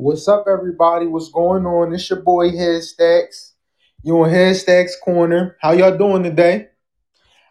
What's 0.00 0.28
up, 0.28 0.44
everybody? 0.48 1.06
What's 1.06 1.28
going 1.28 1.66
on? 1.66 1.92
It's 1.92 2.08
your 2.08 2.20
boy 2.20 2.56
Head 2.56 2.84
Stacks. 2.84 3.54
You 4.04 4.22
on 4.22 4.30
Head 4.30 4.54
Stacks 4.54 4.94
Corner. 4.94 5.56
How 5.60 5.72
y'all 5.72 5.98
doing 5.98 6.22
today? 6.22 6.68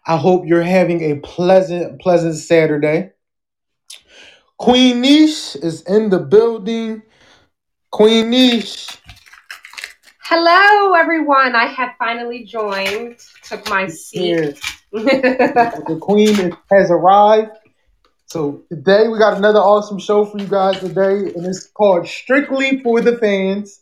I 0.06 0.16
hope 0.16 0.46
you're 0.46 0.62
having 0.62 1.02
a 1.02 1.16
pleasant, 1.16 2.00
pleasant 2.00 2.36
Saturday. 2.36 3.10
Queen 4.56 5.02
Niche 5.02 5.56
is 5.62 5.82
in 5.82 6.08
the 6.08 6.20
building. 6.20 7.02
Queen 7.90 8.30
Niche. 8.30 8.96
Hello, 10.22 10.94
everyone. 10.94 11.54
I 11.54 11.66
have 11.66 11.96
finally 11.98 12.46
joined. 12.46 13.18
Took 13.42 13.68
my 13.68 13.88
seat. 13.88 14.58
The 14.90 15.98
Queen 16.00 16.56
has 16.70 16.90
arrived. 16.90 17.50
So 18.28 18.62
today 18.68 19.08
we 19.08 19.18
got 19.18 19.38
another 19.38 19.58
awesome 19.58 19.98
show 19.98 20.26
for 20.26 20.36
you 20.36 20.46
guys 20.46 20.78
today, 20.80 21.32
and 21.32 21.46
it's 21.46 21.66
called 21.66 22.06
Strictly 22.06 22.82
for 22.82 23.00
the 23.00 23.16
Fans. 23.16 23.80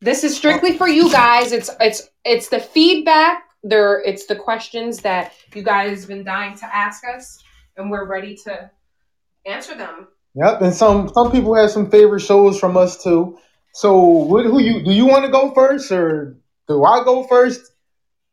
this 0.00 0.22
is 0.22 0.36
strictly 0.36 0.76
for 0.76 0.86
you 0.86 1.10
guys. 1.10 1.50
It's 1.52 1.70
it's 1.80 2.10
it's 2.26 2.50
the 2.50 2.60
feedback. 2.60 3.44
There, 3.62 4.02
it's 4.02 4.26
the 4.26 4.36
questions 4.36 4.98
that 4.98 5.32
you 5.54 5.62
guys 5.62 6.00
have 6.00 6.08
been 6.08 6.24
dying 6.24 6.56
to 6.58 6.66
ask 6.66 7.04
us, 7.08 7.42
and 7.78 7.90
we're 7.90 8.04
ready 8.04 8.36
to 8.44 8.70
answer 9.46 9.74
them. 9.74 10.08
Yep, 10.34 10.60
and 10.60 10.74
some 10.74 11.08
some 11.08 11.32
people 11.32 11.54
have 11.54 11.70
some 11.70 11.90
favorite 11.90 12.20
shows 12.20 12.60
from 12.60 12.76
us 12.76 13.02
too. 13.02 13.38
So, 13.72 13.98
what, 13.98 14.44
who 14.44 14.60
you 14.60 14.84
do 14.84 14.92
you 14.92 15.06
want 15.06 15.24
to 15.24 15.30
go 15.30 15.52
first, 15.52 15.90
or 15.90 16.36
do 16.68 16.84
I 16.84 17.02
go 17.02 17.22
first? 17.22 17.72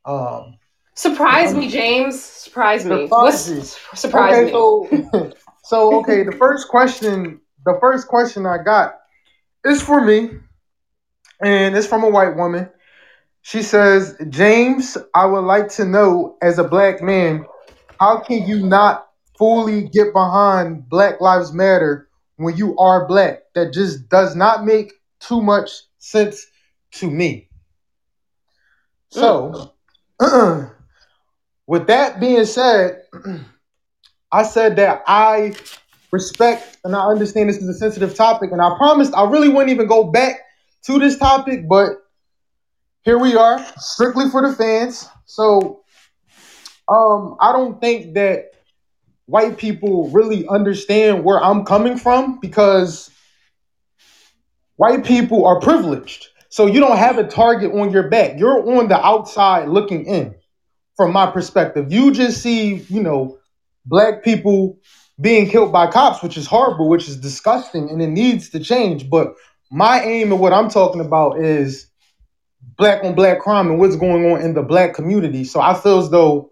Um, 0.04 0.59
Surprise 1.00 1.54
me, 1.54 1.70
James. 1.70 2.22
Surprise 2.22 2.84
me. 2.84 3.04
Surprise 3.04 3.10
What's 3.10 3.50
you. 3.50 3.62
surprise 3.96 4.36
okay, 4.36 4.46
me? 4.48 4.52
so 4.52 5.32
so 5.64 6.00
okay, 6.02 6.24
the 6.24 6.34
first 6.34 6.68
question, 6.68 7.40
the 7.66 7.78
first 7.80 8.10
question 8.10 8.46
I 8.46 8.58
got 8.62 9.00
is 9.64 9.82
for 9.82 10.04
me, 10.04 10.30
and 11.42 11.78
it's 11.78 11.88
from 11.88 12.04
a 12.04 12.10
white 12.10 12.36
woman. 12.36 12.70
She 13.44 13.62
says, 13.62 14.18
"James, 14.28 14.98
I 15.16 15.26
would 15.26 15.46
like 15.46 15.70
to 15.78 15.86
know, 15.86 16.36
as 16.42 16.60
a 16.60 16.66
black 16.66 17.02
man, 17.02 17.46
how 17.98 18.20
can 18.20 18.46
you 18.46 18.68
not 18.68 19.08
fully 19.38 19.84
get 19.84 20.12
behind 20.12 20.90
Black 20.90 21.22
Lives 21.22 21.54
Matter 21.54 22.10
when 22.36 22.58
you 22.58 22.78
are 22.78 23.08
black? 23.08 23.44
That 23.56 23.72
just 23.72 24.10
does 24.10 24.36
not 24.36 24.66
make 24.66 24.92
too 25.22 25.42
much 25.42 25.72
sense 25.98 26.46
to 26.96 27.10
me." 27.10 27.48
So, 29.12 29.72
mm. 30.20 30.76
with 31.70 31.86
that 31.86 32.20
being 32.20 32.46
said, 32.46 33.04
I 34.32 34.42
said 34.42 34.78
that 34.78 35.04
I 35.06 35.54
respect 36.12 36.80
and 36.84 36.96
I 36.96 37.06
understand 37.06 37.48
this 37.48 37.58
is 37.58 37.70
a 37.70 37.76
sensitive 37.76 38.16
topic, 38.16 38.52
and 38.52 38.60
I 38.60 38.76
promised 38.76 39.14
I 39.14 39.30
really 39.30 39.50
wouldn't 39.50 39.70
even 39.70 39.86
go 39.86 40.06
back 40.06 40.40
to 40.86 40.98
this 40.98 41.20
topic, 41.20 41.70
but 41.70 41.90
here 43.04 43.20
we 43.20 43.36
are, 43.36 43.64
strictly 43.78 44.32
for 44.32 44.42
the 44.42 44.56
fans. 44.56 45.08
So, 45.26 45.84
um, 46.92 47.38
I 47.40 47.52
don't 47.52 47.80
think 47.80 48.16
that 48.16 48.46
white 49.28 49.60
people 49.60 50.10
really 50.10 50.48
understand 50.48 51.24
where 51.24 51.38
I'm 51.38 51.66
coming 51.66 51.98
from 51.98 52.40
because 52.40 53.12
white 54.78 55.06
people 55.06 55.46
are 55.46 55.60
privileged. 55.60 56.30
So 56.50 56.66
you 56.66 56.80
don't 56.80 56.98
have 56.98 57.20
a 57.20 57.28
target 57.28 57.72
on 57.74 57.92
your 57.92 58.10
back. 58.10 58.40
You're 58.40 58.76
on 58.76 58.88
the 58.88 59.00
outside 59.00 59.70
looking 59.70 60.08
in 60.08 60.34
from 61.00 61.14
my 61.14 61.26
perspective. 61.32 61.94
You 61.94 62.12
just 62.12 62.44
see, 62.44 62.86
you 62.90 63.02
know, 63.02 63.38
black 63.86 64.22
people 64.22 64.78
being 65.22 65.50
killed 65.50 65.72
by 65.72 65.88
cops, 65.88 66.22
which 66.22 66.36
is 66.36 66.46
horrible, 66.46 66.90
which 66.90 67.08
is 67.08 67.16
disgusting, 67.16 67.90
and 67.90 68.02
it 68.02 68.10
needs 68.10 68.50
to 68.50 68.60
change. 68.60 69.10
But 69.10 69.34
my 69.72 70.02
aim 70.04 70.34
and 70.34 70.42
what 70.42 70.52
I'm 70.52 70.70
talking 70.70 71.00
about 71.00 71.40
is 71.40 71.90
black 72.78 73.02
on 73.06 73.16
black 73.16 73.40
crime 73.40 73.68
and 73.68 73.80
what's 73.80 73.96
going 73.96 74.30
on 74.30 74.42
in 74.42 74.56
the 74.56 74.62
black 74.62 74.94
community. 74.94 75.46
So 75.46 75.62
I 75.62 75.74
feel 75.74 76.00
as 76.00 76.10
though 76.10 76.52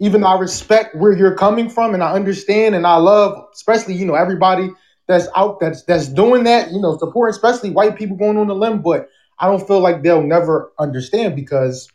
even 0.00 0.20
though 0.20 0.26
I 0.26 0.38
respect 0.38 0.94
where 0.94 1.12
you're 1.12 1.34
coming 1.34 1.70
from 1.70 1.94
and 1.94 2.02
I 2.02 2.12
understand 2.12 2.74
and 2.74 2.86
I 2.86 2.96
love, 2.96 3.42
especially, 3.54 3.94
you 3.94 4.04
know, 4.04 4.16
everybody 4.16 4.68
that's 5.06 5.28
out 5.34 5.60
that's 5.60 5.82
that's 5.84 6.08
doing 6.08 6.44
that, 6.44 6.72
you 6.72 6.80
know, 6.82 6.98
supporting 6.98 7.30
especially 7.30 7.70
white 7.70 7.96
people 7.96 8.18
going 8.18 8.36
on 8.36 8.48
the 8.48 8.54
limb, 8.54 8.82
but 8.82 9.08
I 9.38 9.46
don't 9.46 9.66
feel 9.66 9.80
like 9.80 10.02
they'll 10.02 10.22
never 10.22 10.72
understand 10.78 11.36
because 11.36 11.88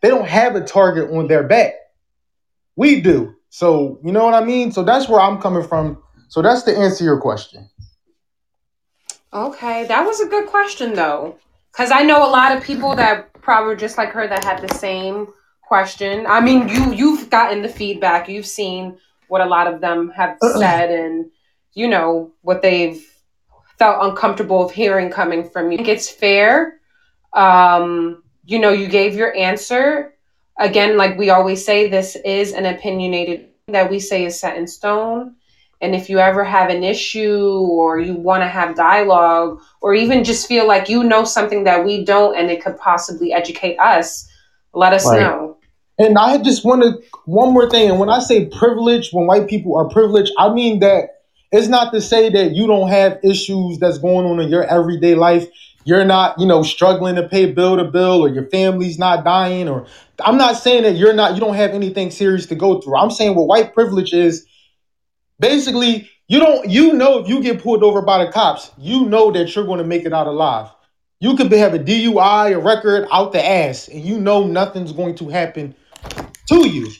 they 0.00 0.08
don't 0.08 0.28
have 0.28 0.54
a 0.56 0.60
target 0.64 1.10
on 1.10 1.28
their 1.28 1.42
back. 1.42 1.74
We 2.76 3.00
do. 3.00 3.34
So, 3.50 3.98
you 4.04 4.12
know 4.12 4.24
what 4.24 4.34
I 4.34 4.44
mean? 4.44 4.72
So 4.72 4.82
that's 4.82 5.08
where 5.08 5.20
I'm 5.20 5.40
coming 5.40 5.66
from. 5.66 6.02
So 6.28 6.42
that's 6.42 6.62
the 6.62 6.76
answer 6.76 6.98
to 6.98 7.04
your 7.04 7.20
question. 7.20 7.68
Okay, 9.32 9.86
that 9.86 10.06
was 10.06 10.20
a 10.20 10.26
good 10.26 10.46
question 10.46 10.94
though, 10.94 11.36
because 11.70 11.90
I 11.90 12.02
know 12.02 12.26
a 12.26 12.30
lot 12.30 12.56
of 12.56 12.62
people 12.62 12.94
that 12.96 13.32
probably 13.42 13.76
just 13.76 13.98
like 13.98 14.10
her 14.10 14.26
that 14.26 14.44
had 14.44 14.66
the 14.66 14.74
same 14.74 15.28
question. 15.62 16.26
I 16.26 16.40
mean, 16.40 16.68
you 16.68 16.92
you've 16.92 17.28
gotten 17.28 17.60
the 17.60 17.68
feedback, 17.68 18.28
you've 18.28 18.46
seen 18.46 18.98
what 19.28 19.42
a 19.42 19.46
lot 19.46 19.72
of 19.72 19.80
them 19.80 20.10
have 20.16 20.38
said, 20.56 20.90
and 20.90 21.30
you 21.74 21.88
know 21.88 22.32
what 22.40 22.62
they've 22.62 23.04
felt 23.78 24.02
uncomfortable 24.02 24.64
of 24.64 24.72
hearing 24.72 25.10
coming 25.10 25.48
from 25.48 25.70
you. 25.70 25.74
I 25.74 25.76
think 25.76 25.88
it's 25.88 26.10
fair. 26.10 26.80
Um, 27.34 28.22
you 28.48 28.58
know, 28.58 28.70
you 28.70 28.88
gave 28.88 29.14
your 29.14 29.36
answer. 29.36 30.14
Again, 30.58 30.96
like 30.96 31.18
we 31.18 31.28
always 31.28 31.64
say, 31.64 31.88
this 31.88 32.16
is 32.24 32.52
an 32.54 32.64
opinionated 32.64 33.50
that 33.68 33.90
we 33.90 34.00
say 34.00 34.24
is 34.24 34.40
set 34.40 34.56
in 34.56 34.66
stone. 34.66 35.34
And 35.82 35.94
if 35.94 36.08
you 36.08 36.18
ever 36.18 36.42
have 36.42 36.70
an 36.70 36.82
issue 36.82 37.60
or 37.70 38.00
you 38.00 38.14
want 38.14 38.42
to 38.42 38.48
have 38.48 38.74
dialogue 38.74 39.60
or 39.82 39.94
even 39.94 40.24
just 40.24 40.48
feel 40.48 40.66
like 40.66 40.88
you 40.88 41.04
know 41.04 41.24
something 41.24 41.64
that 41.64 41.84
we 41.84 42.04
don't 42.06 42.36
and 42.36 42.50
it 42.50 42.64
could 42.64 42.78
possibly 42.78 43.34
educate 43.34 43.76
us, 43.76 44.26
let 44.72 44.94
us 44.94 45.04
Right. 45.04 45.20
know. 45.20 45.58
And 45.98 46.16
I 46.16 46.38
just 46.38 46.64
wanted 46.64 46.94
one 47.26 47.52
more 47.52 47.68
thing. 47.68 47.90
And 47.90 48.00
when 48.00 48.08
I 48.08 48.20
say 48.20 48.46
privilege, 48.46 49.10
when 49.12 49.26
white 49.26 49.46
people 49.46 49.76
are 49.76 49.88
privileged, 49.88 50.32
I 50.38 50.48
mean 50.52 50.80
that 50.80 51.18
it's 51.52 51.68
not 51.68 51.92
to 51.92 52.00
say 52.00 52.30
that 52.30 52.52
you 52.52 52.66
don't 52.66 52.88
have 52.88 53.18
issues 53.22 53.78
that's 53.78 53.98
going 53.98 54.26
on 54.26 54.40
in 54.40 54.48
your 54.48 54.64
everyday 54.64 55.14
life. 55.14 55.46
You're 55.88 56.04
not, 56.04 56.38
you 56.38 56.44
know, 56.44 56.62
struggling 56.62 57.14
to 57.14 57.26
pay 57.26 57.50
bill 57.50 57.78
to 57.78 57.84
bill 57.84 58.20
or 58.22 58.28
your 58.28 58.44
family's 58.50 58.98
not 58.98 59.24
dying 59.24 59.70
or 59.70 59.86
I'm 60.22 60.36
not 60.36 60.58
saying 60.58 60.82
that 60.82 60.96
you're 60.96 61.14
not 61.14 61.32
you 61.32 61.40
don't 61.40 61.54
have 61.54 61.70
anything 61.70 62.10
serious 62.10 62.44
to 62.48 62.54
go 62.54 62.78
through. 62.78 62.98
I'm 62.98 63.10
saying 63.10 63.34
what 63.34 63.46
white 63.46 63.72
privilege 63.72 64.12
is 64.12 64.44
basically 65.40 66.10
you 66.26 66.40
don't 66.40 66.68
you 66.68 66.92
know 66.92 67.20
if 67.20 67.28
you 67.30 67.40
get 67.40 67.62
pulled 67.62 67.82
over 67.82 68.02
by 68.02 68.22
the 68.22 68.30
cops, 68.30 68.70
you 68.76 69.06
know 69.06 69.32
that 69.32 69.56
you're 69.56 69.64
going 69.64 69.78
to 69.78 69.84
make 69.84 70.04
it 70.04 70.12
out 70.12 70.26
alive. 70.26 70.68
You 71.20 71.34
could 71.36 71.50
have 71.52 71.72
a 71.72 71.78
DUI, 71.78 72.54
a 72.54 72.58
record 72.58 73.08
out 73.10 73.32
the 73.32 73.42
ass, 73.42 73.88
and 73.88 74.04
you 74.04 74.20
know 74.20 74.46
nothing's 74.46 74.92
going 74.92 75.14
to 75.14 75.30
happen 75.30 75.74
to 76.48 76.68
you. 76.68 76.90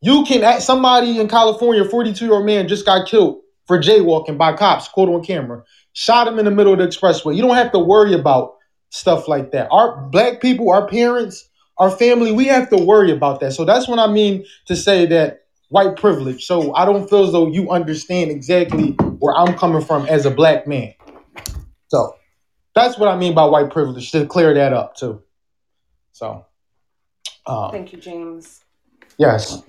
You 0.00 0.24
can 0.24 0.42
act 0.42 0.62
somebody 0.62 1.20
in 1.20 1.28
California, 1.28 1.84
42 1.84 2.24
year 2.24 2.34
old 2.34 2.44
man 2.44 2.66
just 2.66 2.84
got 2.84 3.06
killed 3.06 3.42
for 3.68 3.78
jaywalking 3.78 4.36
by 4.36 4.54
cops, 4.54 4.88
caught 4.88 5.08
on 5.08 5.22
camera, 5.22 5.62
shot 5.92 6.28
him 6.28 6.38
in 6.38 6.44
the 6.44 6.50
middle 6.50 6.72
of 6.72 6.78
the 6.78 6.86
expressway. 6.86 7.36
You 7.36 7.42
don't 7.42 7.56
have 7.56 7.72
to 7.72 7.78
worry 7.78 8.14
about 8.14 8.56
stuff 8.90 9.28
like 9.28 9.52
that. 9.52 9.68
Our 9.70 10.00
black 10.08 10.40
people, 10.40 10.70
our 10.70 10.86
parents, 10.86 11.48
our 11.78 11.90
family, 11.90 12.32
we 12.32 12.46
have 12.46 12.68
to 12.70 12.76
worry 12.76 13.10
about 13.10 13.40
that. 13.40 13.52
So 13.52 13.64
that's 13.64 13.88
what 13.88 13.98
I 13.98 14.06
mean 14.06 14.44
to 14.66 14.76
say 14.76 15.06
that 15.06 15.44
white 15.70 15.96
privilege. 15.96 16.44
So 16.44 16.74
I 16.74 16.84
don't 16.84 17.08
feel 17.08 17.24
as 17.24 17.32
though 17.32 17.48
you 17.48 17.70
understand 17.70 18.30
exactly 18.30 18.90
where 19.18 19.34
I'm 19.36 19.56
coming 19.56 19.82
from 19.82 20.06
as 20.06 20.26
a 20.26 20.30
black 20.30 20.66
man. 20.66 20.94
So 21.88 22.16
that's 22.74 22.98
what 22.98 23.08
I 23.08 23.16
mean 23.16 23.34
by 23.34 23.44
white 23.44 23.70
privilege, 23.70 24.10
to 24.12 24.26
clear 24.26 24.52
that 24.54 24.72
up 24.72 24.96
too. 24.96 25.22
So 26.12 26.44
um, 27.46 27.70
Thank 27.70 27.92
you, 27.92 27.98
James. 27.98 28.62
yes. 29.16 29.62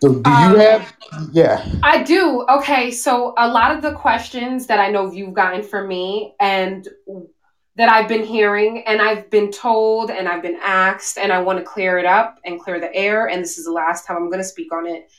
Do, 0.00 0.22
do 0.22 0.30
you 0.30 0.36
Um, 0.36 0.58
have 0.58 0.94
yeah. 1.32 1.64
I 1.82 2.02
do. 2.02 2.44
Okay, 2.48 2.90
so 2.90 3.34
a 3.36 3.48
lot 3.48 3.74
of 3.74 3.82
the 3.82 3.92
questions 3.92 4.66
that 4.66 4.80
I 4.80 4.90
know 4.90 5.10
you've 5.12 5.34
gotten 5.34 5.62
from 5.62 5.88
me 5.88 6.34
and 6.40 6.88
that 7.76 7.88
I've 7.88 8.08
been 8.08 8.24
hearing 8.24 8.82
and 8.86 9.00
I've 9.00 9.30
been 9.30 9.50
told 9.50 10.10
and 10.10 10.28
I've 10.28 10.42
been 10.42 10.58
asked 10.62 11.18
and 11.18 11.32
I 11.32 11.40
want 11.40 11.58
to 11.58 11.64
clear 11.64 11.98
it 11.98 12.06
up 12.06 12.38
and 12.44 12.60
clear 12.60 12.80
the 12.80 12.94
air 12.94 13.28
and 13.28 13.42
this 13.42 13.58
is 13.58 13.64
the 13.64 13.72
last 13.72 14.06
time 14.06 14.16
I'm 14.16 14.26
going 14.30 14.38
to 14.42 14.44
speak 14.44 14.72
on 14.72 14.86
it. 14.86 15.10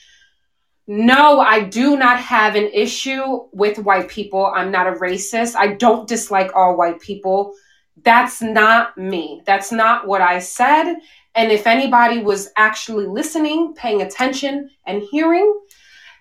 No, 0.88 1.40
I 1.40 1.62
do 1.62 1.96
not 1.96 2.20
have 2.20 2.56
an 2.56 2.70
issue 2.74 3.48
with 3.54 3.80
white 3.80 4.10
people. 4.10 4.46
I'm 4.46 4.72
not 4.72 4.88
a 4.88 4.94
racist. 4.94 5.56
I 5.56 5.68
don't 5.76 6.08
dislike 6.08 6.52
all 6.56 6.76
white 6.76 7.00
people. 7.00 7.54
That's 8.04 8.42
not 8.42 8.98
me. 8.98 9.44
That's 9.46 9.72
not 9.72 10.08
what 10.08 10.22
I 10.22 10.40
said. 10.40 10.96
And 11.36 11.52
if 11.52 11.66
anybody 11.66 12.20
was 12.20 12.50
actually 12.58 13.06
listening, 13.06 13.74
paying 13.74 14.02
attention, 14.02 14.70
and 14.86 15.02
hearing, 15.12 15.60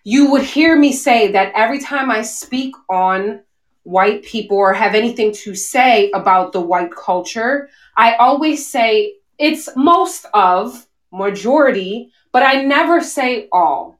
you 0.04 0.30
would 0.30 0.42
hear 0.42 0.78
me 0.78 0.92
say 0.92 1.32
that 1.32 1.52
every 1.54 1.80
time 1.80 2.10
I 2.10 2.22
speak 2.22 2.74
on 2.88 3.40
white 3.82 4.22
people 4.22 4.56
or 4.56 4.72
have 4.72 4.94
anything 4.94 5.32
to 5.32 5.54
say 5.54 6.10
about 6.12 6.52
the 6.52 6.60
white 6.60 6.94
culture, 6.94 7.68
I 7.96 8.14
always 8.14 8.70
say 8.70 9.14
it's 9.38 9.68
most 9.74 10.26
of, 10.32 10.86
majority, 11.12 12.12
but 12.32 12.42
I 12.42 12.62
never 12.62 13.00
say 13.00 13.48
all. 13.50 13.98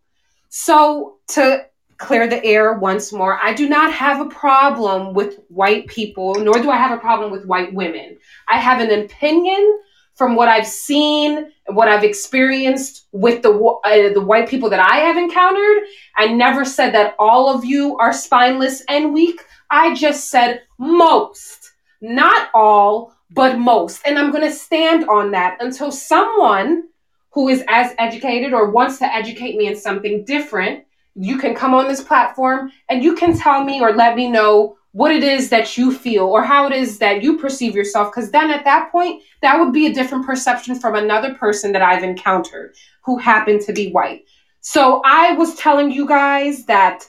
So 0.49 1.19
to 1.29 1.67
clear 2.01 2.27
the 2.27 2.43
air 2.45 2.73
once 2.73 3.13
more. 3.13 3.39
I 3.43 3.53
do 3.53 3.69
not 3.69 3.93
have 3.93 4.21
a 4.21 4.31
problem 4.31 5.13
with 5.13 5.39
white 5.49 5.87
people, 5.87 6.35
nor 6.35 6.55
do 6.55 6.71
I 6.71 6.77
have 6.77 6.97
a 6.97 7.01
problem 7.01 7.31
with 7.31 7.45
white 7.45 7.73
women. 7.75 8.17
I 8.49 8.57
have 8.59 8.81
an 8.81 8.91
opinion 9.03 9.81
from 10.21 10.37
what 10.37 10.51
I've 10.51 10.67
seen, 10.67 11.51
what 11.69 11.89
I've 11.89 12.05
experienced 12.05 13.07
with 13.11 13.41
the 13.41 13.53
uh, 13.53 14.13
the 14.13 14.21
white 14.21 14.51
people 14.51 14.69
that 14.69 14.79
I 14.79 14.97
have 14.99 15.17
encountered. 15.17 15.85
I 16.15 16.27
never 16.27 16.63
said 16.67 16.93
that 16.93 17.15
all 17.19 17.49
of 17.49 17.65
you 17.65 17.97
are 17.97 18.13
spineless 18.13 18.83
and 18.87 19.15
weak. 19.15 19.41
I 19.71 19.95
just 19.95 20.29
said 20.29 20.61
most, 20.77 21.73
not 22.03 22.51
all, 22.53 23.15
but 23.31 23.59
most. 23.59 24.03
And 24.05 24.19
I'm 24.19 24.31
going 24.31 24.45
to 24.45 24.55
stand 24.55 25.09
on 25.09 25.31
that 25.31 25.57
until 25.61 25.91
someone 25.91 26.89
who 27.31 27.49
is 27.49 27.65
as 27.69 27.95
educated 27.97 28.53
or 28.53 28.71
wants 28.71 28.99
to 28.99 29.07
educate 29.07 29.57
me 29.57 29.69
in 29.69 29.75
something 29.75 30.27
different, 30.27 30.85
you 31.15 31.39
can 31.39 31.55
come 31.55 31.73
on 31.73 31.89
this 31.89 32.03
platform 32.03 32.71
and 32.91 33.03
you 33.03 33.15
can 33.15 33.35
tell 33.35 33.65
me 33.65 33.81
or 33.81 33.95
let 33.95 34.17
me 34.17 34.31
know 34.31 34.77
what 34.93 35.13
it 35.13 35.23
is 35.23 35.51
that 35.51 35.79
you 35.79 35.93
feel 35.93 36.25
or 36.25 36.43
how 36.43 36.67
it 36.67 36.73
is 36.73 36.99
that 36.99 37.23
you 37.23 37.39
perceive 37.39 37.75
yourself. 37.75 38.13
Because 38.13 38.31
then 38.31 38.51
at 38.51 38.65
that 38.65 38.91
point, 38.91 39.23
that 39.43 39.59
would 39.59 39.73
be 39.73 39.87
a 39.87 39.95
different 39.95 40.27
perception 40.27 40.75
from 40.75 40.97
another 40.97 41.35
person 41.35 41.73
that 41.73 41.83
I've 41.83 42.03
encountered 42.03 42.75
who 43.05 43.19
happened 43.19 43.61
to 43.63 43.73
be 43.73 43.91
white. 43.93 44.25
So 44.61 45.01
I 45.05 45.33
was 45.33 45.55
telling 45.55 45.91
you 45.91 46.07
guys 46.07 46.67
that 46.67 47.07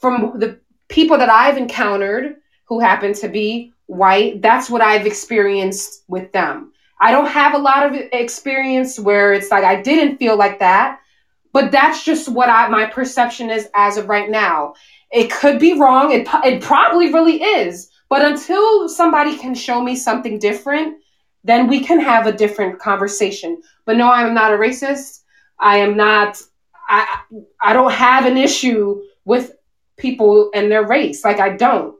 from 0.00 0.38
the 0.38 0.58
people 0.88 1.18
that 1.18 1.28
I've 1.28 1.56
encountered 1.56 2.36
who 2.64 2.80
happen 2.80 3.12
to 3.14 3.28
be 3.28 3.72
white, 3.86 4.42
that's 4.42 4.68
what 4.70 4.82
I've 4.82 5.06
experienced 5.06 6.04
with 6.08 6.32
them. 6.32 6.72
I 7.00 7.12
don't 7.12 7.28
have 7.28 7.54
a 7.54 7.58
lot 7.58 7.86
of 7.86 7.94
experience 8.12 8.98
where 8.98 9.32
it's 9.32 9.50
like 9.50 9.64
I 9.64 9.80
didn't 9.80 10.16
feel 10.16 10.36
like 10.36 10.58
that, 10.58 11.00
but 11.52 11.70
that's 11.70 12.04
just 12.04 12.28
what 12.28 12.48
I 12.48 12.68
my 12.68 12.86
perception 12.86 13.50
is 13.50 13.68
as 13.74 13.96
of 13.96 14.08
right 14.08 14.30
now. 14.30 14.74
It 15.10 15.30
could 15.30 15.58
be 15.58 15.78
wrong. 15.78 16.12
It 16.12 16.28
it 16.44 16.62
probably 16.62 17.12
really 17.12 17.42
is. 17.42 17.90
But 18.08 18.24
until 18.24 18.88
somebody 18.88 19.36
can 19.36 19.54
show 19.54 19.82
me 19.82 19.94
something 19.94 20.38
different, 20.38 20.96
then 21.44 21.66
we 21.66 21.80
can 21.80 22.00
have 22.00 22.26
a 22.26 22.32
different 22.32 22.78
conversation. 22.78 23.62
But 23.84 23.96
no, 23.96 24.10
I'm 24.10 24.34
not 24.34 24.52
a 24.52 24.56
racist. 24.56 25.20
I 25.58 25.78
am 25.78 25.96
not 25.96 26.40
I 26.88 27.20
I 27.62 27.72
don't 27.72 27.92
have 27.92 28.26
an 28.26 28.36
issue 28.36 29.02
with 29.24 29.52
people 29.98 30.50
and 30.54 30.70
their 30.70 30.86
race. 30.86 31.24
Like 31.24 31.40
I 31.40 31.56
don't. 31.56 31.94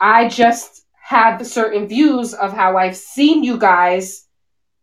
I 0.00 0.28
just 0.28 0.84
have 1.02 1.44
certain 1.46 1.88
views 1.88 2.34
of 2.34 2.52
how 2.52 2.76
I've 2.76 2.96
seen 2.96 3.42
you 3.42 3.58
guys 3.58 4.27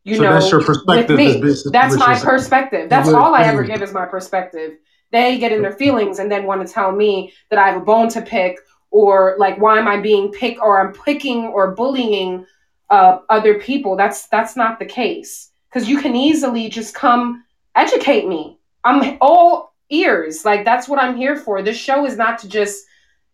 you 0.05 0.15
so 0.15 0.23
know, 0.23 0.33
that's 0.33 0.51
your 0.51 0.63
perspective. 0.63 1.17
With 1.17 1.43
me. 1.43 1.71
That's 1.71 1.97
my 1.97 2.17
perspective. 2.17 2.89
That's 2.89 3.09
all 3.09 3.33
I 3.33 3.43
ever 3.43 3.63
give 3.63 3.81
is 3.81 3.91
my 3.91 4.05
perspective. 4.05 4.77
They 5.11 5.37
get 5.39 5.51
in 5.51 5.61
their 5.61 5.73
feelings 5.73 6.19
and 6.19 6.31
then 6.31 6.45
want 6.45 6.65
to 6.65 6.71
tell 6.71 6.91
me 6.91 7.33
that 7.49 7.57
I 7.57 7.69
have 7.69 7.81
a 7.81 7.85
bone 7.85 8.09
to 8.09 8.21
pick 8.21 8.59
or 8.91 9.35
like 9.39 9.59
why 9.59 9.79
am 9.79 9.87
I 9.87 9.99
being 9.99 10.31
picked 10.31 10.59
or 10.59 10.79
I'm 10.79 10.93
picking 10.93 11.45
or 11.47 11.71
bullying 11.71 12.45
uh, 12.89 13.19
other 13.29 13.59
people. 13.59 13.95
That's 13.95 14.27
that's 14.27 14.55
not 14.55 14.77
the 14.77 14.85
case 14.85 15.51
because 15.69 15.89
you 15.89 15.99
can 15.99 16.15
easily 16.15 16.69
just 16.69 16.93
come 16.93 17.43
educate 17.75 18.27
me. 18.27 18.59
I'm 18.83 19.17
all 19.21 19.73
ears. 19.89 20.45
Like 20.45 20.65
that's 20.65 20.87
what 20.87 20.99
I'm 20.99 21.17
here 21.17 21.35
for. 21.35 21.61
This 21.61 21.77
show 21.77 22.05
is 22.05 22.15
not 22.15 22.39
to 22.39 22.47
just 22.47 22.85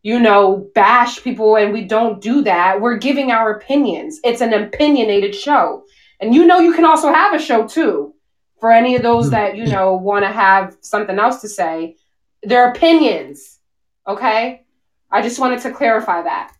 you 0.03 0.19
know 0.19 0.69
bash 0.73 1.21
people 1.21 1.57
and 1.57 1.73
we 1.73 1.83
don't 1.83 2.21
do 2.21 2.41
that. 2.43 2.79
We're 2.79 2.97
giving 2.97 3.31
our 3.31 3.51
opinions. 3.51 4.21
It's 4.23 4.41
an 4.41 4.53
opinionated 4.53 5.35
show. 5.35 5.83
And 6.21 6.35
you 6.35 6.45
know, 6.45 6.59
you 6.59 6.73
can 6.73 6.85
also 6.85 7.11
have 7.11 7.33
a 7.33 7.39
show 7.39 7.67
too 7.67 8.13
for 8.59 8.71
any 8.71 8.95
of 8.95 9.01
those 9.01 9.25
hmm. 9.25 9.31
that, 9.31 9.57
you 9.57 9.65
know, 9.65 9.95
want 9.95 10.23
to 10.23 10.31
have 10.31 10.77
something 10.81 11.19
else 11.19 11.41
to 11.41 11.49
say. 11.49 11.97
Their 12.43 12.69
opinions. 12.71 13.59
Okay. 14.07 14.63
I 15.11 15.21
just 15.21 15.39
wanted 15.39 15.59
to 15.61 15.71
clarify 15.71 16.21
that. 16.21 16.53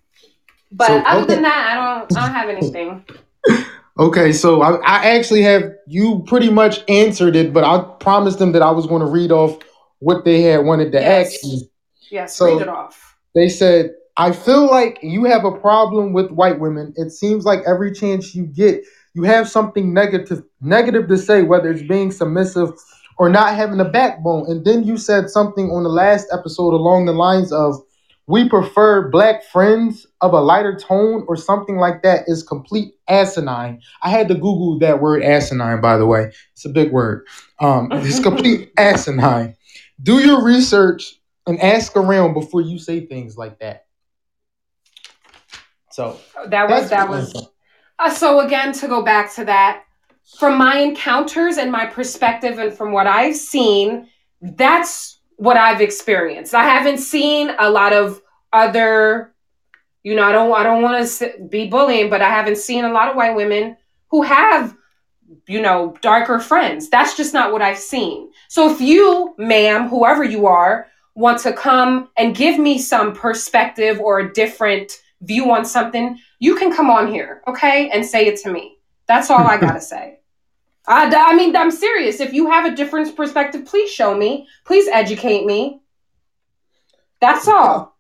But 0.72 0.88
so, 0.88 0.98
other 1.00 1.22
okay. 1.24 1.34
than 1.36 1.44
that, 1.44 1.68
I 1.70 1.76
don't, 1.76 2.18
I 2.18 2.26
don't 2.26 2.36
have 2.36 2.50
anything. 2.50 3.06
okay. 4.00 4.32
So 4.32 4.62
I, 4.62 4.76
I 4.78 5.06
actually 5.16 5.42
have, 5.44 5.64
you 5.88 6.24
pretty 6.28 6.50
much 6.50 6.84
answered 6.90 7.36
it, 7.36 7.54
but 7.54 7.64
I 7.64 7.82
promised 8.00 8.40
them 8.40 8.52
that 8.54 8.62
I 8.62 8.72
was 8.72 8.88
going 8.88 9.02
to 9.02 9.08
read 9.08 9.32
off 9.32 9.60
what 10.00 10.26
they 10.26 10.42
had 10.42 10.66
wanted 10.66 10.92
to 10.94 11.00
yes. 11.00 11.34
ask 11.34 11.44
you. 11.44 11.62
Yes. 12.10 12.36
So 12.36 12.54
read 12.54 12.64
it 12.64 12.68
off. 12.68 13.18
They 13.36 13.48
said, 13.48 13.92
I 14.18 14.32
feel 14.32 14.70
like 14.70 15.00
you 15.02 15.26
have 15.26 15.46
a 15.46 15.52
problem 15.52 16.14
with 16.14 16.32
white 16.32 16.60
women. 16.60 16.94
It 16.98 17.12
seems 17.12 17.46
like 17.46 17.62
every 17.66 17.94
chance 17.94 18.36
you 18.36 18.46
get, 18.46 18.84
you 19.14 19.24
have 19.24 19.50
something 19.50 19.94
negative 19.94 20.44
negative 20.62 21.08
to 21.08 21.18
say, 21.18 21.44
whether 21.44 21.72
it's 21.72 21.88
being 21.88 22.12
submissive 22.12 22.72
or 23.18 23.30
not 23.30 23.56
having 23.56 23.80
a 23.80 23.86
backbone. 23.86 24.50
And 24.50 24.66
then 24.66 24.84
you 24.84 24.98
said 24.98 25.30
something 25.30 25.70
on 25.70 25.84
the 25.84 25.90
last 25.90 26.28
episode 26.34 26.74
along 26.74 27.06
the 27.06 27.14
lines 27.14 27.52
of 27.52 27.82
we 28.28 28.48
prefer 28.48 29.10
black 29.10 29.44
friends 29.44 30.08
of 30.22 30.34
a 30.34 30.40
lighter 30.40 30.78
tone 30.78 31.26
or 31.28 31.36
something 31.36 31.78
like 31.78 32.02
that 32.04 32.24
is 32.28 32.44
complete 32.44 32.94
asinine. 33.08 33.82
I 34.02 34.10
had 34.10 34.28
to 34.30 34.36
Google 34.36 34.80
that 34.80 35.02
word 35.02 35.24
asinine, 35.24 35.82
by 35.82 35.98
the 35.98 36.06
way. 36.06 36.32
It's 36.54 36.66
a 36.66 36.70
big 36.70 36.92
word. 36.92 37.28
Um, 37.60 37.90
it's 37.92 38.20
complete 38.20 38.72
asinine. 38.78 39.56
Do 40.02 40.20
your 40.20 40.44
research 40.44 41.20
and 41.46 41.60
ask 41.60 41.96
around 41.96 42.34
before 42.34 42.62
you 42.62 42.80
say 42.80 43.06
things 43.06 43.38
like 43.38 43.60
that. 43.60 43.86
So 45.92 46.18
that 46.48 46.70
was 46.70 46.90
that 46.90 47.10
was 47.10 47.34
uh, 48.02 48.10
so 48.10 48.42
again, 48.42 48.74
to 48.74 48.88
go 48.88 49.02
back 49.02 49.34
to 49.36 49.46
that, 49.46 49.84
from 50.38 50.58
my 50.58 50.78
encounters 50.80 51.58
and 51.58 51.72
my 51.72 51.86
perspective, 51.86 52.58
and 52.60 52.74
from 52.74 52.92
what 52.92 53.08
I've 53.08 53.36
seen, 53.36 54.08
that's 54.42 55.20
what 55.38 55.58
I've 55.58 55.82
experienced. 55.82 56.54
I 56.54 56.64
haven't 56.64 57.00
seen 57.00 57.52
a 57.60 57.70
lot 57.70 57.94
of 57.94 58.22
other, 58.54 59.34
you 60.04 60.16
know, 60.16 60.24
I 60.24 60.32
don't, 60.32 60.54
I 60.54 60.64
don't 60.64 60.82
want 60.82 61.08
to 61.08 61.48
be 61.50 61.68
bullying, 61.68 62.10
but 62.10 62.22
I 62.22 62.30
haven't 62.30 62.58
seen 62.58 62.86
a 62.86 62.92
lot 62.92 63.10
of 63.10 63.16
white 63.16 63.36
women 63.36 63.78
who 64.10 64.22
have, 64.22 64.76
you 65.48 65.62
know, 65.62 65.96
darker 66.02 66.40
friends. 66.40 66.90
That's 66.90 67.18
just 67.18 67.34
not 67.34 67.52
what 67.52 67.62
I've 67.62 67.78
seen. 67.78 68.32
So 68.48 68.72
if 68.72 68.82
you, 68.82 69.34
ma'am, 69.38 69.90
whoever 69.90 70.24
you 70.24 70.46
are, 70.46 70.88
want 71.16 71.40
to 71.40 71.54
come 71.54 72.10
and 72.18 72.36
give 72.36 72.60
me 72.60 72.78
some 72.78 73.14
perspective 73.14 74.00
or 74.00 74.20
a 74.20 74.34
different 74.34 74.94
view 75.22 75.52
on 75.52 75.66
something, 75.66 76.18
you 76.42 76.56
can 76.56 76.74
come 76.74 76.90
on 76.90 77.08
here, 77.08 77.44
okay, 77.48 77.90
and 77.92 78.04
say 78.04 78.26
it 78.26 78.42
to 78.42 78.52
me. 78.52 78.76
That's 79.08 79.30
all 79.30 79.46
I 79.46 79.58
gotta 79.58 79.80
say. 79.80 80.18
I, 80.88 81.06
I 81.06 81.36
mean, 81.36 81.56
I'm 81.56 81.70
serious. 81.70 82.20
If 82.20 82.34
you 82.34 82.50
have 82.50 82.66
a 82.66 82.76
different 82.76 83.16
perspective, 83.16 83.66
please 83.66 83.92
show 83.92 84.18
me. 84.18 84.48
Please 84.66 84.90
educate 84.92 85.46
me. 85.46 85.82
That's 87.22 87.48
all. 87.48 87.96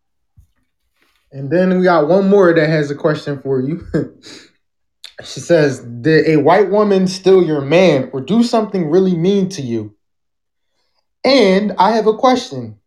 And 1.31 1.51
then 1.51 1.77
we 1.77 1.83
got 1.83 2.07
one 2.07 2.27
more 2.27 2.51
that 2.51 2.67
has 2.67 2.89
a 2.89 2.95
question 2.95 3.39
for 3.39 3.61
you. 3.61 3.85
she 5.23 5.39
says, 5.39 5.79
Did 5.79 6.27
a 6.27 6.37
white 6.37 6.71
woman 6.71 7.05
steal 7.05 7.45
your 7.45 7.61
man 7.61 8.09
or 8.11 8.21
do 8.21 8.41
something 8.41 8.89
really 8.89 9.15
mean 9.15 9.49
to 9.49 9.61
you? 9.61 9.95
And 11.23 11.73
I 11.77 11.91
have 11.91 12.07
a 12.07 12.17
question 12.17 12.79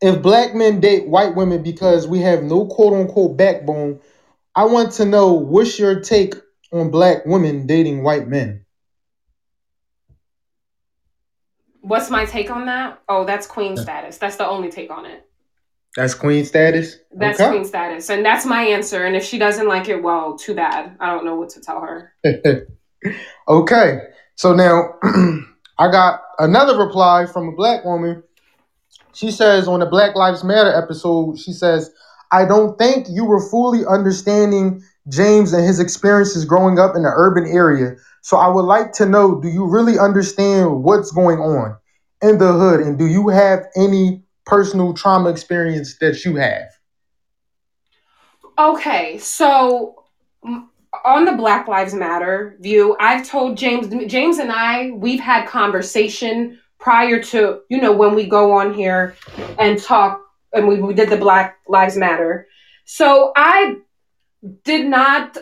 if 0.00 0.22
black 0.22 0.54
men 0.54 0.80
date 0.80 1.06
white 1.06 1.34
women 1.34 1.62
because 1.62 2.08
we 2.08 2.20
have 2.20 2.42
no 2.42 2.66
quote 2.66 2.94
unquote 2.94 3.36
backbone, 3.36 4.00
I 4.60 4.64
want 4.64 4.92
to 4.92 5.06
know 5.06 5.32
what's 5.32 5.78
your 5.78 6.00
take 6.00 6.34
on 6.70 6.90
black 6.90 7.24
women 7.24 7.66
dating 7.66 8.02
white 8.02 8.28
men? 8.28 8.66
What's 11.80 12.10
my 12.10 12.26
take 12.26 12.50
on 12.50 12.66
that? 12.66 13.00
Oh, 13.08 13.24
that's 13.24 13.46
queen 13.46 13.78
status. 13.78 14.18
That's 14.18 14.36
the 14.36 14.46
only 14.46 14.70
take 14.70 14.90
on 14.90 15.06
it. 15.06 15.26
That's 15.96 16.12
queen 16.12 16.44
status? 16.44 16.98
That's 17.10 17.40
okay. 17.40 17.48
queen 17.48 17.64
status. 17.64 18.10
And 18.10 18.22
that's 18.22 18.44
my 18.44 18.60
answer. 18.60 19.06
And 19.06 19.16
if 19.16 19.24
she 19.24 19.38
doesn't 19.38 19.66
like 19.66 19.88
it, 19.88 20.02
well, 20.02 20.36
too 20.36 20.54
bad. 20.54 20.94
I 21.00 21.06
don't 21.06 21.24
know 21.24 21.36
what 21.36 21.48
to 21.50 21.62
tell 21.62 21.80
her. 21.80 22.12
okay. 23.48 23.98
So 24.34 24.52
now 24.52 24.90
I 25.78 25.90
got 25.90 26.20
another 26.38 26.76
reply 26.76 27.24
from 27.24 27.48
a 27.48 27.52
black 27.52 27.86
woman 27.86 28.24
she 29.12 29.30
says 29.30 29.66
on 29.68 29.80
the 29.80 29.86
Black 29.86 30.14
Lives 30.14 30.44
Matter 30.44 30.72
episode, 30.72 31.38
she 31.38 31.52
says, 31.52 31.90
I 32.32 32.44
don't 32.44 32.78
think 32.78 33.06
you 33.08 33.24
were 33.24 33.40
fully 33.50 33.84
understanding 33.86 34.82
James 35.08 35.52
and 35.52 35.64
his 35.64 35.80
experiences 35.80 36.44
growing 36.44 36.78
up 36.78 36.94
in 36.94 37.02
the 37.02 37.12
urban 37.14 37.46
area. 37.46 37.96
So 38.22 38.36
I 38.36 38.48
would 38.48 38.64
like 38.64 38.92
to 38.94 39.06
know 39.06 39.40
do 39.40 39.48
you 39.48 39.66
really 39.66 39.98
understand 39.98 40.82
what's 40.82 41.10
going 41.10 41.38
on 41.38 41.76
in 42.22 42.38
the 42.38 42.52
hood? 42.52 42.80
And 42.80 42.98
do 42.98 43.06
you 43.06 43.28
have 43.28 43.66
any 43.76 44.22
personal 44.46 44.94
trauma 44.94 45.30
experience 45.30 45.96
that 45.98 46.24
you 46.24 46.36
have? 46.36 46.68
Okay, 48.58 49.16
so 49.18 50.04
mm, 50.44 50.66
on 51.04 51.24
the 51.24 51.32
Black 51.32 51.66
Lives 51.66 51.94
Matter 51.94 52.56
view, 52.60 52.96
I've 53.00 53.26
told 53.26 53.56
James, 53.56 53.88
James 54.10 54.38
and 54.38 54.52
I, 54.52 54.90
we've 54.90 55.20
had 55.20 55.48
conversation 55.48 56.58
prior 56.78 57.22
to 57.22 57.60
you 57.68 57.80
know 57.80 57.92
when 57.92 58.14
we 58.14 58.26
go 58.26 58.52
on 58.52 58.74
here 58.74 59.14
and 59.58 59.80
talk 59.80 60.29
and 60.52 60.66
we, 60.66 60.80
we 60.80 60.94
did 60.94 61.10
the 61.10 61.16
black 61.16 61.58
lives 61.68 61.96
matter. 61.96 62.46
So 62.84 63.32
i 63.36 63.76
did 64.64 64.86
not 64.86 65.36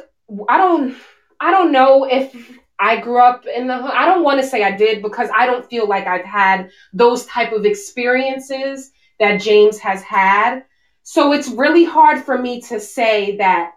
i 0.48 0.58
don't 0.58 0.96
i 1.40 1.50
don't 1.50 1.70
know 1.70 2.04
if 2.04 2.34
i 2.80 3.00
grew 3.00 3.22
up 3.22 3.46
in 3.46 3.68
the 3.68 3.74
i 3.74 4.04
don't 4.06 4.24
want 4.24 4.40
to 4.40 4.46
say 4.46 4.64
i 4.64 4.76
did 4.76 5.02
because 5.02 5.30
i 5.36 5.46
don't 5.46 5.70
feel 5.70 5.88
like 5.88 6.06
i've 6.08 6.24
had 6.24 6.68
those 6.92 7.24
type 7.26 7.52
of 7.52 7.64
experiences 7.64 8.90
that 9.18 9.40
James 9.40 9.78
has 9.78 10.02
had. 10.02 10.64
So 11.02 11.32
it's 11.32 11.48
really 11.48 11.84
hard 11.84 12.22
for 12.24 12.38
me 12.38 12.60
to 12.62 12.78
say 12.80 13.36
that 13.38 13.72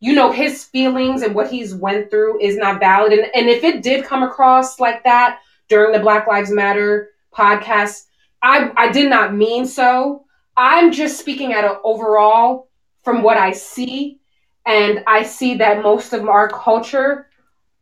you 0.00 0.14
know 0.14 0.32
his 0.32 0.64
feelings 0.64 1.22
and 1.22 1.34
what 1.34 1.50
he's 1.50 1.74
went 1.74 2.10
through 2.10 2.40
is 2.40 2.56
not 2.56 2.80
valid. 2.80 3.12
And, 3.12 3.30
and 3.34 3.48
if 3.48 3.62
it 3.62 3.82
did 3.82 4.04
come 4.04 4.22
across 4.22 4.80
like 4.80 5.04
that 5.04 5.38
during 5.68 5.92
the 5.92 6.00
black 6.00 6.26
lives 6.26 6.50
matter 6.50 7.10
podcast 7.32 8.02
i 8.42 8.70
i 8.76 8.92
did 8.92 9.08
not 9.08 9.34
mean 9.34 9.64
so 9.64 10.24
i'm 10.56 10.92
just 10.92 11.18
speaking 11.18 11.52
at 11.52 11.64
an 11.64 11.76
overall 11.84 12.68
from 13.04 13.22
what 13.22 13.36
i 13.36 13.52
see 13.52 14.18
and 14.66 15.02
i 15.06 15.22
see 15.22 15.56
that 15.56 15.82
most 15.82 16.12
of 16.12 16.28
our 16.28 16.48
culture 16.48 17.26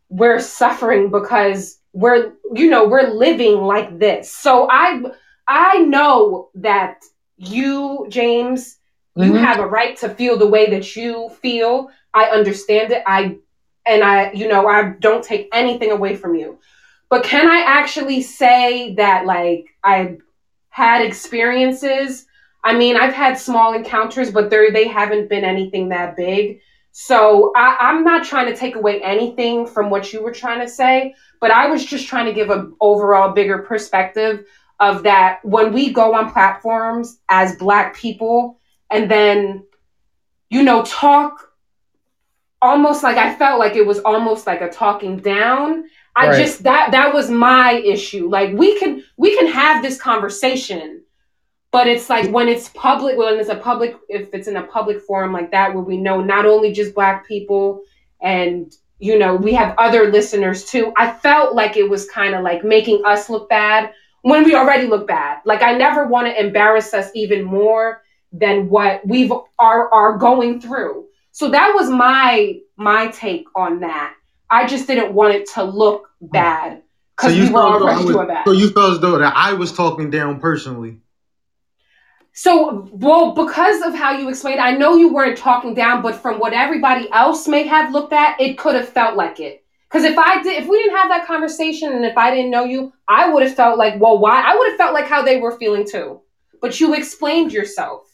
we're 0.09 0.41
suffering 0.41 1.11
because 1.11 1.79
we're 1.93 2.33
you 2.55 2.71
know 2.71 2.87
we're 2.87 3.09
living 3.11 3.57
like 3.63 3.99
this. 3.99 4.33
So 4.33 4.69
i 4.71 5.01
i 5.49 5.79
know 5.79 6.51
that 6.57 6.99
you 7.37 8.07
james 8.09 8.79
you 9.17 9.35
Mhm. 9.35 9.41
have 9.41 9.59
a 9.61 9.67
right 9.67 9.97
to 9.99 10.09
feel 10.09 10.39
the 10.39 10.47
way 10.47 10.71
that 10.71 10.97
you 10.97 11.31
feel. 11.43 11.91
I 12.15 12.25
understand 12.27 12.93
it. 12.93 13.03
I 13.07 13.37
and 13.87 14.03
i 14.05 14.33
you 14.33 14.49
know 14.49 14.67
i 14.69 14.95
don't 15.01 15.25
take 15.25 15.49
anything 15.53 15.91
away 15.91 16.17
from 16.17 16.35
you. 16.35 16.59
But 17.09 17.25
can 17.25 17.49
i 17.49 17.63
actually 17.67 18.23
say 18.23 18.95
that 18.95 19.27
like 19.27 19.67
i 19.85 20.19
had 20.71 21.03
experiences 21.03 22.27
i 22.65 22.77
mean 22.77 22.97
i've 22.97 23.15
had 23.15 23.39
small 23.39 23.73
encounters 23.75 24.31
but 24.31 24.51
they 24.51 24.71
they 24.71 24.87
haven't 24.89 25.29
been 25.29 25.45
anything 25.45 25.89
that 25.89 26.17
big 26.17 26.61
so 26.93 27.53
I, 27.57 27.77
i'm 27.81 28.05
not 28.05 28.25
trying 28.25 28.47
to 28.47 28.57
take 28.57 28.77
away 28.77 29.03
anything 29.03 29.67
from 29.67 29.91
what 29.91 30.13
you 30.13 30.23
were 30.23 30.33
trying 30.33 30.61
to 30.61 30.69
say 30.69 31.15
but 31.41 31.51
i 31.51 31.67
was 31.69 31.85
just 31.85 32.07
trying 32.07 32.27
to 32.27 32.33
give 32.33 32.51
an 32.51 32.75
overall 32.81 33.33
bigger 33.33 33.59
perspective 33.59 34.45
of 34.81 35.03
that 35.05 35.41
when 35.45 35.73
we 35.73 35.93
go 35.93 36.15
on 36.15 36.33
platforms 36.33 37.19
as 37.29 37.57
black 37.57 37.95
people 37.95 38.59
and 38.91 39.11
then 39.11 39.63
you 40.51 40.63
know 40.63 40.83
talk 40.85 41.53
almost 42.63 43.03
like 43.03 43.17
i 43.17 43.35
felt 43.35 43.59
like 43.59 43.75
it 43.77 43.87
was 43.87 44.01
almost 44.01 44.47
like 44.47 44.61
a 44.61 44.69
talking 44.69 45.19
down 45.19 45.85
i 46.17 46.29
Right. 46.29 46.37
just 46.37 46.63
that 46.65 46.91
that 46.93 47.15
was 47.15 47.31
my 47.31 47.73
issue 47.75 48.29
like 48.29 48.53
we 48.57 48.79
can 48.79 49.03
we 49.17 49.37
can 49.37 49.47
have 49.49 49.83
this 49.83 50.01
conversation 50.01 51.03
but 51.73 51.87
it's 51.87 52.11
like 52.11 52.31
when 52.31 52.49
it's 52.49 52.69
public 52.71 53.17
when 53.17 53.39
it's 53.39 53.49
a 53.49 53.57
public 53.57 53.97
if 54.09 54.33
it's 54.33 54.49
in 54.49 54.57
a 54.57 54.63
public 54.65 55.01
forum 55.01 55.33
like 55.33 55.51
that 55.51 55.75
where 55.75 55.83
we 55.83 55.97
know 55.97 56.21
not 56.21 56.47
only 56.47 56.73
just 56.73 56.95
black 56.95 57.27
people 57.27 57.83
and 58.21 58.75
you 58.99 59.19
know 59.19 59.35
we 59.37 59.53
have 59.53 59.75
other 59.79 60.11
listeners 60.11 60.65
too 60.65 60.93
i 60.97 61.11
felt 61.11 61.55
like 61.55 61.77
it 61.77 61.89
was 61.89 62.09
kind 62.11 62.35
of 62.35 62.43
like 62.43 62.65
making 62.65 63.03
us 63.05 63.31
look 63.31 63.49
bad 63.49 63.93
when 64.23 64.45
we 64.45 64.55
already 64.55 64.87
look 64.87 65.07
bad. 65.07 65.39
Like 65.45 65.63
i 65.63 65.77
never 65.77 66.07
want 66.07 66.27
to 66.27 66.39
embarrass 66.39 66.93
us 66.95 67.11
even 67.15 67.45
more 67.45 68.03
than 68.33 68.69
what 68.69 69.07
we've 69.07 69.33
are 69.59 69.93
are 69.93 70.17
going 70.19 70.61
through. 70.61 71.07
So 71.33 71.51
that 71.51 71.73
was 71.75 71.89
my 71.91 72.59
my 72.77 73.09
take 73.09 73.47
on 73.55 73.81
that. 73.81 74.15
I 74.51 74.67
just 74.67 74.87
didn't 74.87 75.13
want 75.15 75.35
it 75.35 75.49
to 75.55 75.65
look 75.65 76.09
bad 76.21 76.83
because 77.17 77.35
we 77.35 77.51
were 77.51 77.53
felt 77.53 77.75
as 77.75 77.81
though 77.81 77.87
already 77.87 78.05
was- 78.05 78.15
doing 78.15 78.29
bad. 78.29 78.45
so 78.45 78.53
you 78.53 78.71
felt 78.71 78.93
as 78.93 79.01
though 79.01 79.19
that 79.19 79.33
I 79.37 79.53
was 79.55 79.73
talking 79.73 80.11
down 80.11 80.41
personally. 80.41 80.99
So, 82.41 82.89
well, 82.91 83.35
because 83.35 83.83
of 83.83 83.95
how 83.95 84.17
you 84.17 84.31
explained, 84.31 84.61
I 84.61 84.71
know 84.71 84.97
you 84.97 85.13
weren't 85.13 85.37
talking 85.37 85.75
down, 85.75 86.01
but 86.01 86.15
from 86.15 86.39
what 86.39 86.55
everybody 86.55 87.07
else 87.13 87.47
may 87.47 87.65
have 87.65 87.93
looked 87.93 88.15
at, 88.15 88.41
it 88.41 88.57
could 88.57 88.75
have 88.75 88.89
felt 88.89 89.15
like 89.15 89.41
it. 89.41 89.63
Because 89.87 90.05
if 90.05 90.17
I 90.17 90.43
did, 90.43 90.63
if 90.63 90.67
we 90.67 90.79
didn't 90.79 90.97
have 90.97 91.11
that 91.11 91.27
conversation, 91.27 91.93
and 91.93 92.03
if 92.03 92.17
I 92.17 92.35
didn't 92.35 92.51
know 92.51 92.65
you, 92.65 92.95
I 93.07 93.31
would 93.31 93.43
have 93.43 93.55
felt 93.55 93.77
like, 93.77 94.01
well, 94.01 94.19
why? 94.19 94.41
I 94.41 94.57
would 94.57 94.69
have 94.71 94.79
felt 94.79 94.95
like 94.95 95.07
how 95.07 95.21
they 95.21 95.39
were 95.39 95.59
feeling 95.59 95.87
too. 95.87 96.23
But 96.63 96.81
you 96.81 96.95
explained 96.95 97.53
yourself. 97.53 98.07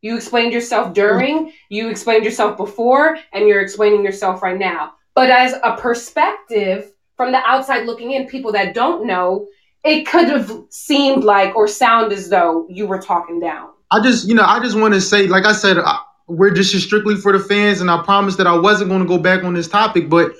You 0.00 0.16
explained 0.16 0.52
yourself 0.52 0.92
during. 0.92 1.52
You 1.68 1.88
explained 1.88 2.24
yourself 2.24 2.56
before, 2.56 3.16
and 3.32 3.46
you're 3.46 3.62
explaining 3.62 4.02
yourself 4.02 4.42
right 4.42 4.58
now. 4.58 4.94
But 5.14 5.30
as 5.30 5.54
a 5.62 5.76
perspective 5.76 6.90
from 7.16 7.30
the 7.30 7.38
outside 7.46 7.86
looking 7.86 8.10
in, 8.10 8.26
people 8.26 8.50
that 8.52 8.74
don't 8.74 9.06
know, 9.06 9.46
it 9.84 10.06
could 10.06 10.28
have 10.28 10.52
seemed 10.70 11.24
like 11.24 11.54
or 11.56 11.68
sound 11.68 12.12
as 12.12 12.28
though 12.28 12.66
you 12.68 12.86
were 12.86 13.00
talking 13.00 13.40
down. 13.40 13.70
I 13.90 14.02
just, 14.02 14.28
you 14.28 14.34
know, 14.34 14.44
I 14.44 14.60
just 14.60 14.76
want 14.76 14.94
to 14.94 15.00
say, 15.00 15.26
like 15.26 15.44
I 15.44 15.52
said, 15.52 15.78
I, 15.78 16.00
we're 16.26 16.50
just 16.50 16.78
strictly 16.84 17.16
for 17.16 17.32
the 17.32 17.38
fans, 17.38 17.80
and 17.80 17.90
I 17.90 18.02
promised 18.02 18.36
that 18.38 18.46
I 18.46 18.56
wasn't 18.56 18.90
going 18.90 19.02
to 19.02 19.08
go 19.08 19.18
back 19.18 19.44
on 19.44 19.54
this 19.54 19.68
topic. 19.68 20.10
But 20.10 20.32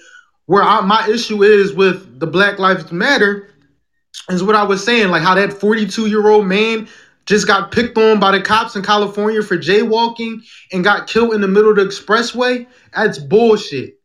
where 0.47 0.62
I, 0.62 0.80
my 0.83 1.07
issue 1.09 1.42
is 1.42 1.73
with 1.73 2.21
the 2.21 2.26
Black 2.26 2.59
Lives 2.59 2.92
Matter 2.92 3.50
is 4.28 4.42
what 4.42 4.54
I 4.54 4.64
was 4.64 4.85
saying, 4.85 5.09
like 5.09 5.23
how 5.23 5.35
that 5.35 5.52
42 5.52 6.09
year 6.09 6.28
old 6.28 6.47
man 6.47 6.88
just 7.26 7.47
got 7.47 7.73
picked 7.73 7.97
on 7.99 8.18
by 8.18 8.33
the 8.33 8.40
cops 8.40 8.75
in 8.75 8.83
California 8.83 9.42
for 9.42 9.57
jaywalking 9.57 10.40
and 10.73 10.83
got 10.83 11.07
killed 11.07 11.35
in 11.35 11.40
the 11.40 11.49
middle 11.49 11.71
of 11.71 11.76
the 11.76 11.85
expressway. 11.85 12.66
That's 12.95 13.18
bullshit. 13.18 13.98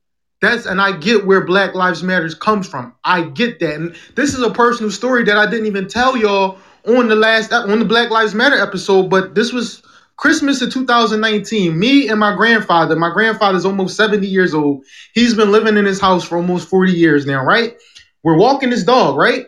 That's 0.44 0.66
and 0.66 0.82
I 0.82 0.92
get 0.92 1.26
where 1.26 1.46
Black 1.46 1.74
Lives 1.74 2.04
Matters 2.04 2.36
comes 2.36 2.68
from. 2.68 2.94
I 3.06 3.22
get 3.22 3.62
that, 3.62 3.76
and 3.76 3.96
this 4.16 4.34
is 4.34 4.42
a 4.42 4.52
personal 4.52 4.92
story 4.92 5.24
that 5.24 5.38
I 5.38 5.50
didn't 5.50 5.68
even 5.68 5.88
tell 5.88 6.18
y'all 6.18 6.58
on 6.86 7.08
the 7.08 7.16
last 7.16 7.54
on 7.54 7.80
the 7.80 7.86
Black 7.86 8.10
Lives 8.10 8.36
Matter 8.36 8.58
episode. 8.58 9.10
But 9.10 9.36
this 9.36 9.54
was 9.54 9.82
Christmas 10.18 10.62
of 10.62 10.74
2019. 10.74 11.80
Me 11.80 12.10
and 12.10 12.20
my 12.20 12.36
grandfather. 12.36 12.98
My 12.98 13.14
grandfather's 13.14 13.64
almost 13.64 13.96
70 13.96 14.28
years 14.28 14.54
old. 14.54 14.84
He's 15.14 15.34
been 15.34 15.50
living 15.50 15.78
in 15.78 15.86
his 15.86 16.02
house 16.02 16.26
for 16.26 16.36
almost 16.36 16.68
40 16.68 16.92
years 16.92 17.26
now. 17.26 17.46
Right? 17.46 17.78
We're 18.24 18.38
walking 18.38 18.70
his 18.70 18.84
dog. 18.84 19.16
Right? 19.16 19.46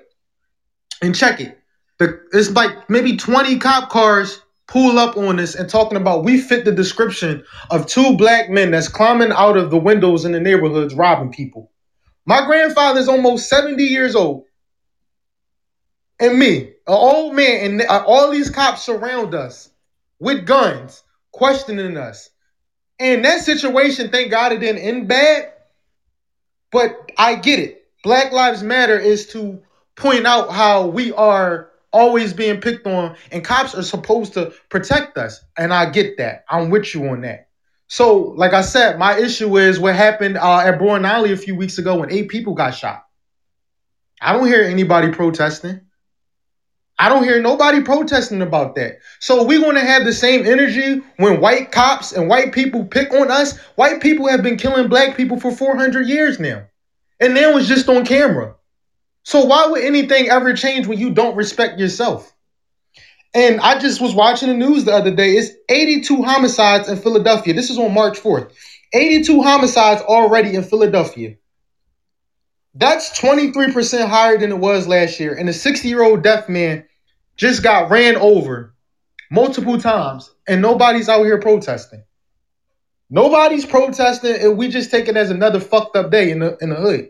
And 1.02 1.14
check 1.14 1.42
it. 1.42 1.60
The 2.00 2.22
it's 2.32 2.52
like 2.52 2.90
maybe 2.90 3.18
20 3.18 3.60
cop 3.60 3.90
cars 3.90 4.42
pull 4.68 4.98
up 4.98 5.16
on 5.18 5.40
us 5.40 5.56
and 5.56 5.70
talking 5.70 5.98
about 5.98 6.24
we 6.24 6.40
fit 6.40 6.66
the 6.66 6.72
description 6.72 7.44
of 7.70 7.86
two 7.86 8.18
black 8.18 8.50
men 8.50 8.72
that's 8.72 8.88
climbing 8.88 9.32
out 9.32 9.58
of 9.58 9.70
the 9.70 9.78
windows 9.78 10.26
in 10.26 10.32
the 10.32 10.40
neighborhoods 10.40 10.96
robbing 10.96 11.32
people. 11.32 11.72
My 12.26 12.46
grandfather's 12.46 13.08
almost 13.08 13.50
70 13.50 13.84
years 13.84 14.16
old. 14.16 14.46
And 16.20 16.40
me, 16.40 16.58
an 16.62 16.74
old 16.88 17.36
man, 17.36 17.66
and 17.66 17.82
uh, 17.82 18.04
all 18.08 18.32
these 18.32 18.50
cops 18.50 18.84
surround 18.84 19.36
us 19.36 19.70
with 20.20 20.46
guns, 20.46 21.04
questioning 21.32 21.98
us. 21.98 22.30
And 23.00 23.26
that 23.26 23.44
situation, 23.44 24.10
thank 24.10 24.32
God 24.32 24.54
it 24.54 24.60
didn't 24.60 24.82
end 24.82 25.08
bad. 25.08 25.52
But 26.72 27.12
I 27.18 27.36
get 27.36 27.60
it. 27.60 27.86
Black 28.04 28.32
Lives 28.32 28.64
Matter 28.64 28.98
is 28.98 29.28
to 29.30 29.62
point 29.96 30.26
out 30.26 30.52
how 30.52 30.88
we 30.88 31.12
are 31.12 31.70
always 31.96 32.34
being 32.34 32.60
picked 32.60 32.86
on, 32.86 33.16
and 33.32 33.44
cops 33.44 33.74
are 33.74 33.82
supposed 33.82 34.34
to 34.34 34.54
protect 34.70 35.18
us. 35.18 35.44
And 35.58 35.74
I 35.74 35.90
get 35.90 36.18
that. 36.18 36.44
I'm 36.50 36.70
with 36.70 36.94
you 36.94 37.08
on 37.08 37.22
that. 37.22 37.48
So, 37.88 38.34
like 38.36 38.54
I 38.54 38.62
said, 38.62 39.00
my 39.00 39.18
issue 39.18 39.58
is 39.58 39.80
what 39.80 39.96
happened 39.96 40.38
uh, 40.38 40.60
at 40.60 40.78
Brown 40.78 41.06
Alley 41.06 41.32
a 41.32 41.38
few 41.38 41.56
weeks 41.56 41.78
ago 41.78 42.00
when 42.00 42.12
eight 42.12 42.28
people 42.30 42.54
got 42.54 42.72
shot. 42.72 43.06
I 44.22 44.34
don't 44.34 44.48
hear 44.48 44.64
anybody 44.64 45.12
protesting. 45.12 45.82
I 46.98 47.10
don't 47.10 47.24
hear 47.24 47.42
nobody 47.42 47.82
protesting 47.82 48.42
about 48.42 48.76
that. 48.76 49.00
So 49.20 49.44
we're 49.44 49.60
going 49.60 49.76
to 49.76 49.82
have 49.82 50.06
the 50.06 50.14
same 50.14 50.46
energy 50.46 51.02
when 51.18 51.42
white 51.42 51.72
cops 51.72 52.14
and 52.14 52.30
white 52.30 52.54
people 52.54 52.86
pick 52.86 53.14
on 53.14 53.30
us. 53.30 53.58
White 53.76 54.02
people 54.02 54.28
have 54.28 54.42
been 54.42 54.58
killing 54.58 54.88
black 54.88 55.16
people 55.16 55.40
for 55.40 55.52
400 55.52 56.08
years 56.08 56.40
now. 56.40 56.66
And 57.20 57.34
now 57.34 57.58
it's 57.58 57.68
just 57.68 57.90
on 57.90 58.06
camera. 58.06 58.56
So 59.26 59.44
why 59.44 59.66
would 59.66 59.84
anything 59.84 60.30
ever 60.30 60.54
change 60.54 60.86
when 60.86 61.00
you 61.00 61.10
don't 61.10 61.36
respect 61.36 61.80
yourself? 61.80 62.32
And 63.34 63.60
I 63.60 63.80
just 63.80 64.00
was 64.00 64.14
watching 64.14 64.50
the 64.50 64.56
news 64.56 64.86
the 64.86 64.94
other 64.94 65.14
day. 65.14 65.32
It's 65.32 65.52
82 65.68 66.24
homicides 66.24 66.88
in 66.88 66.98
Philadelphia. 66.98 67.56
This 67.56 67.72
is 67.72 67.80
on 67.80 67.94
March 67.94 68.20
4th. 68.20 68.54
82 68.94 69.42
homicides 69.42 70.04
already 70.04 70.56
in 70.56 70.64
Philadelphia. 70.64 71.36
That's 72.76 73.20
23% 73.20 74.08
higher 74.08 74.38
than 74.38 74.52
it 74.52 74.60
was 74.60 74.88
last 74.88 75.20
year. 75.20 75.34
And 75.34 75.50
a 75.50 75.54
60 75.54 75.88
year 75.88 76.04
old 76.04 76.22
deaf 76.22 76.48
man 76.48 76.86
just 77.36 77.64
got 77.64 77.90
ran 77.90 78.16
over 78.18 78.76
multiple 79.32 79.80
times, 79.82 80.32
and 80.48 80.62
nobody's 80.62 81.10
out 81.10 81.24
here 81.24 81.40
protesting. 81.40 82.04
Nobody's 83.10 83.66
protesting, 83.66 84.36
and 84.36 84.58
we 84.58 84.68
just 84.68 84.92
take 84.92 85.08
it 85.08 85.18
as 85.18 85.32
another 85.32 85.60
fucked 85.60 85.96
up 85.96 86.12
day 86.12 86.30
in 86.30 86.40
the 86.40 86.58
in 86.62 86.70
the 86.70 86.76
hood. 86.76 87.10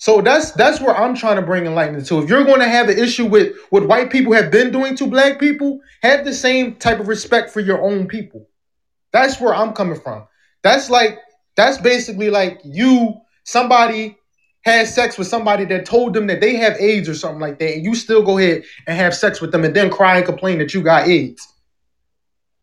So 0.00 0.22
that's 0.22 0.52
that's 0.52 0.80
where 0.80 0.96
I'm 0.96 1.14
trying 1.14 1.36
to 1.36 1.42
bring 1.42 1.66
enlightenment 1.66 2.06
to. 2.06 2.22
If 2.22 2.30
you're 2.30 2.44
going 2.44 2.60
to 2.60 2.68
have 2.68 2.88
an 2.88 2.98
issue 2.98 3.26
with 3.26 3.54
what 3.68 3.86
white 3.86 4.10
people 4.10 4.32
have 4.32 4.50
been 4.50 4.72
doing 4.72 4.96
to 4.96 5.06
black 5.06 5.38
people, 5.38 5.78
have 6.02 6.24
the 6.24 6.32
same 6.32 6.76
type 6.76 7.00
of 7.00 7.06
respect 7.06 7.50
for 7.50 7.60
your 7.60 7.82
own 7.82 8.08
people. 8.08 8.48
That's 9.12 9.38
where 9.38 9.54
I'm 9.54 9.74
coming 9.74 10.00
from. 10.00 10.26
That's 10.62 10.88
like 10.88 11.18
that's 11.54 11.76
basically 11.76 12.30
like 12.30 12.62
you 12.64 13.20
somebody 13.44 14.16
has 14.62 14.94
sex 14.94 15.18
with 15.18 15.26
somebody 15.26 15.66
that 15.66 15.84
told 15.84 16.14
them 16.14 16.28
that 16.28 16.40
they 16.40 16.56
have 16.56 16.80
AIDS 16.80 17.06
or 17.06 17.14
something 17.14 17.40
like 17.40 17.58
that, 17.58 17.74
and 17.74 17.84
you 17.84 17.94
still 17.94 18.22
go 18.22 18.38
ahead 18.38 18.64
and 18.86 18.96
have 18.96 19.14
sex 19.14 19.42
with 19.42 19.52
them 19.52 19.66
and 19.66 19.76
then 19.76 19.90
cry 19.90 20.16
and 20.16 20.24
complain 20.24 20.56
that 20.60 20.72
you 20.72 20.80
got 20.80 21.08
AIDS. 21.08 21.46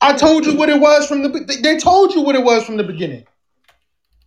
I 0.01 0.13
told 0.13 0.43
you 0.47 0.57
what 0.57 0.69
it 0.69 0.81
was 0.81 1.07
from 1.07 1.21
the 1.21 1.59
they 1.61 1.77
told 1.77 2.15
you 2.15 2.21
what 2.21 2.35
it 2.35 2.43
was 2.43 2.63
from 2.63 2.77
the 2.77 2.83
beginning. 2.83 3.27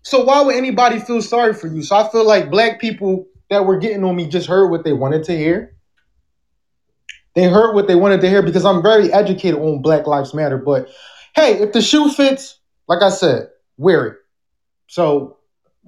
So 0.03 0.25
why 0.25 0.43
would 0.43 0.57
anybody 0.57 0.99
feel 0.99 1.23
sorry 1.23 1.55
for 1.55 1.67
you? 1.69 1.83
So 1.83 1.97
I 1.97 2.11
feel 2.11 2.27
like 2.27 2.51
black 2.51 2.81
people 2.81 3.27
that 3.51 3.67
were 3.67 3.79
getting 3.79 4.05
on 4.05 4.17
me 4.17 4.29
just 4.29 4.49
heard 4.49 4.69
what 4.71 4.85
they 4.85 4.93
wanted 4.93 5.25
to 5.25 5.37
hear. 5.37 5.75
they 7.35 7.45
heard 7.45 7.75
what 7.75 7.87
they 7.89 7.95
wanted 7.95 8.21
to 8.23 8.29
hear 8.29 8.43
because 8.43 8.65
I'm 8.65 8.83
very 8.83 9.13
educated 9.13 9.61
on 9.61 9.83
Black 9.83 10.07
Lives 10.07 10.35
Matter. 10.35 10.59
But 10.59 10.89
hey, 11.35 11.55
if 11.61 11.73
the 11.73 11.83
shoe 11.83 12.11
fits, 12.11 12.59
like 12.89 13.03
I 13.03 13.11
said, 13.11 13.51
wear 13.77 14.07
it. 14.07 14.17
So 14.89 15.39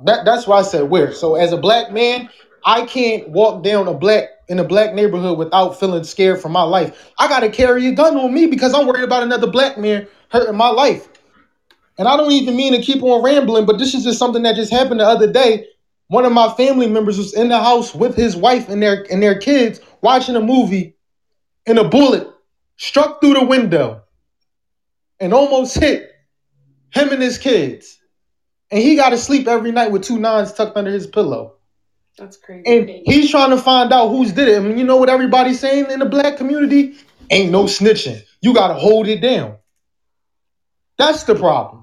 that 0.04 0.25
that's 0.25 0.47
why 0.47 0.59
I 0.59 0.62
said 0.62 0.90
wear. 0.90 1.12
So 1.12 1.35
as 1.35 1.52
a 1.52 1.57
black 1.57 1.92
man, 1.92 2.28
I 2.64 2.87
can't 2.87 3.28
walk 3.31 3.64
down 3.64 3.88
a 3.88 3.95
black 3.95 4.28
in 4.49 4.59
a 4.59 4.64
black 4.64 4.95
neighborhood 4.95 5.38
without 5.38 5.81
feeling 5.81 6.04
scared 6.04 6.40
for 6.40 6.49
my 6.49 6.62
life. 6.62 7.12
I 7.19 7.28
gotta 7.28 7.49
carry 7.50 7.87
a 7.88 7.92
gun 7.92 8.16
on 8.16 8.33
me 8.33 8.47
because 8.47 8.75
I'm 8.75 8.87
worried 8.87 9.04
about 9.04 9.23
another 9.23 9.49
black 9.50 9.78
man 9.78 10.07
hurting 10.31 10.57
my 10.57 10.69
life. 10.69 11.09
And 11.99 12.08
I 12.08 12.16
don't 12.16 12.32
even 12.32 12.56
mean 12.56 12.72
to 12.72 12.82
keep 12.82 13.02
on 13.02 13.22
rambling, 13.22 13.66
but 13.66 13.78
this 13.78 13.94
is 13.94 14.04
just 14.04 14.18
something 14.18 14.42
that 14.42 14.56
just 14.56 14.72
happened 14.72 15.00
the 15.00 15.06
other 15.06 15.30
day. 15.30 15.66
One 16.08 16.25
of 16.25 16.32
my 16.32 16.52
family 16.54 16.88
members 16.88 17.18
was 17.18 17.34
in 17.34 17.49
the 17.49 17.58
house 17.58 17.94
with 17.94 18.16
his 18.16 18.37
wife 18.37 18.68
and 18.68 18.82
their 18.82 19.06
and 19.11 19.22
their 19.22 19.38
kids 19.38 19.80
watching 20.00 20.37
a 20.37 20.40
movie, 20.40 20.96
and 21.66 21.78
a 21.78 21.88
bullet 21.88 22.28
struck 22.76 23.20
through 23.20 23.34
the 23.34 23.44
window 23.44 24.02
and 25.20 25.32
almost 25.32 25.78
hit 25.78 26.11
him 26.90 27.11
and 27.11 27.22
his 27.22 27.38
kids. 27.38 27.99
And 28.70 28.82
he 28.82 28.96
got 28.96 29.11
to 29.11 29.18
sleep 29.18 29.46
every 29.46 29.70
night 29.70 29.92
with 29.92 30.02
two 30.02 30.18
nines 30.18 30.52
tucked 30.52 30.76
under 30.76 30.90
his 30.90 31.06
pillow. 31.06 31.54
That's 32.18 32.37
crazy. 32.37 32.64
And 32.66 32.88
he's 33.04 33.30
trying 33.30 33.50
to 33.50 33.56
find 33.56 33.92
out 33.92 34.08
who's 34.08 34.32
did 34.32 34.49
it. 34.49 34.56
I 34.56 34.61
mean, 34.61 34.78
you 34.78 34.84
know 34.84 34.96
what 34.96 35.08
everybody's 35.08 35.61
saying 35.61 35.90
in 35.90 36.00
the 36.00 36.06
black 36.06 36.37
community? 36.37 36.96
Ain't 37.30 37.52
no 37.52 37.64
snitching. 37.64 38.20
You 38.40 38.52
got 38.52 38.68
to 38.68 38.75
hold 38.75 39.08
it 39.08 39.20
down. 39.20 39.56
That's 40.99 41.25
the 41.25 41.34
problem. 41.34 41.82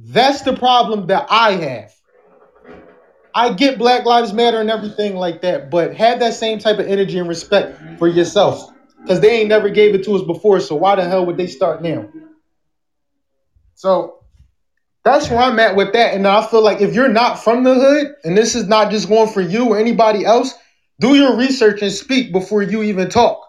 That's 0.00 0.42
the 0.42 0.54
problem 0.54 1.08
that 1.08 1.26
I 1.28 1.52
have. 1.52 1.94
I 3.34 3.52
get 3.52 3.78
Black 3.78 4.04
Lives 4.04 4.32
Matter 4.32 4.60
and 4.60 4.70
everything 4.70 5.16
like 5.16 5.42
that, 5.42 5.70
but 5.70 5.94
have 5.94 6.20
that 6.20 6.34
same 6.34 6.58
type 6.58 6.78
of 6.78 6.86
energy 6.86 7.18
and 7.18 7.28
respect 7.28 7.98
for 7.98 8.08
yourself. 8.08 8.70
Because 9.02 9.20
they 9.20 9.40
ain't 9.40 9.48
never 9.48 9.68
gave 9.68 9.94
it 9.94 10.04
to 10.04 10.14
us 10.14 10.22
before, 10.22 10.60
so 10.60 10.76
why 10.76 10.94
the 10.96 11.04
hell 11.04 11.26
would 11.26 11.36
they 11.36 11.46
start 11.46 11.82
now? 11.82 12.08
So 13.74 14.24
that's 15.04 15.30
where 15.30 15.38
I'm 15.38 15.58
at 15.58 15.76
with 15.76 15.92
that. 15.92 16.14
And 16.14 16.26
I 16.26 16.46
feel 16.46 16.62
like 16.62 16.80
if 16.80 16.94
you're 16.94 17.08
not 17.08 17.42
from 17.42 17.64
the 17.64 17.74
hood, 17.74 18.14
and 18.24 18.36
this 18.36 18.54
is 18.54 18.68
not 18.68 18.90
just 18.90 19.08
going 19.08 19.32
for 19.32 19.40
you 19.40 19.70
or 19.70 19.78
anybody 19.78 20.24
else, 20.24 20.54
do 21.00 21.14
your 21.14 21.36
research 21.36 21.82
and 21.82 21.92
speak 21.92 22.32
before 22.32 22.62
you 22.62 22.82
even 22.82 23.08
talk. 23.08 23.47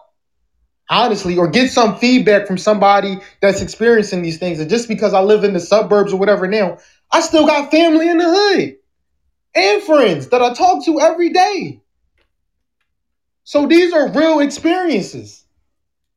Honestly, 0.90 1.38
or 1.38 1.46
get 1.46 1.70
some 1.70 1.96
feedback 1.98 2.48
from 2.48 2.58
somebody 2.58 3.16
that's 3.40 3.62
experiencing 3.62 4.22
these 4.22 4.38
things. 4.38 4.58
And 4.58 4.68
just 4.68 4.88
because 4.88 5.14
I 5.14 5.20
live 5.20 5.44
in 5.44 5.52
the 5.52 5.60
suburbs 5.60 6.12
or 6.12 6.18
whatever 6.18 6.48
now, 6.48 6.78
I 7.12 7.20
still 7.20 7.46
got 7.46 7.70
family 7.70 8.08
in 8.08 8.18
the 8.18 8.28
hood 8.28 8.76
and 9.54 9.82
friends 9.84 10.28
that 10.28 10.42
I 10.42 10.52
talk 10.52 10.84
to 10.86 11.00
every 11.00 11.30
day. 11.30 11.80
So 13.44 13.66
these 13.66 13.92
are 13.92 14.10
real 14.10 14.40
experiences. 14.40 15.44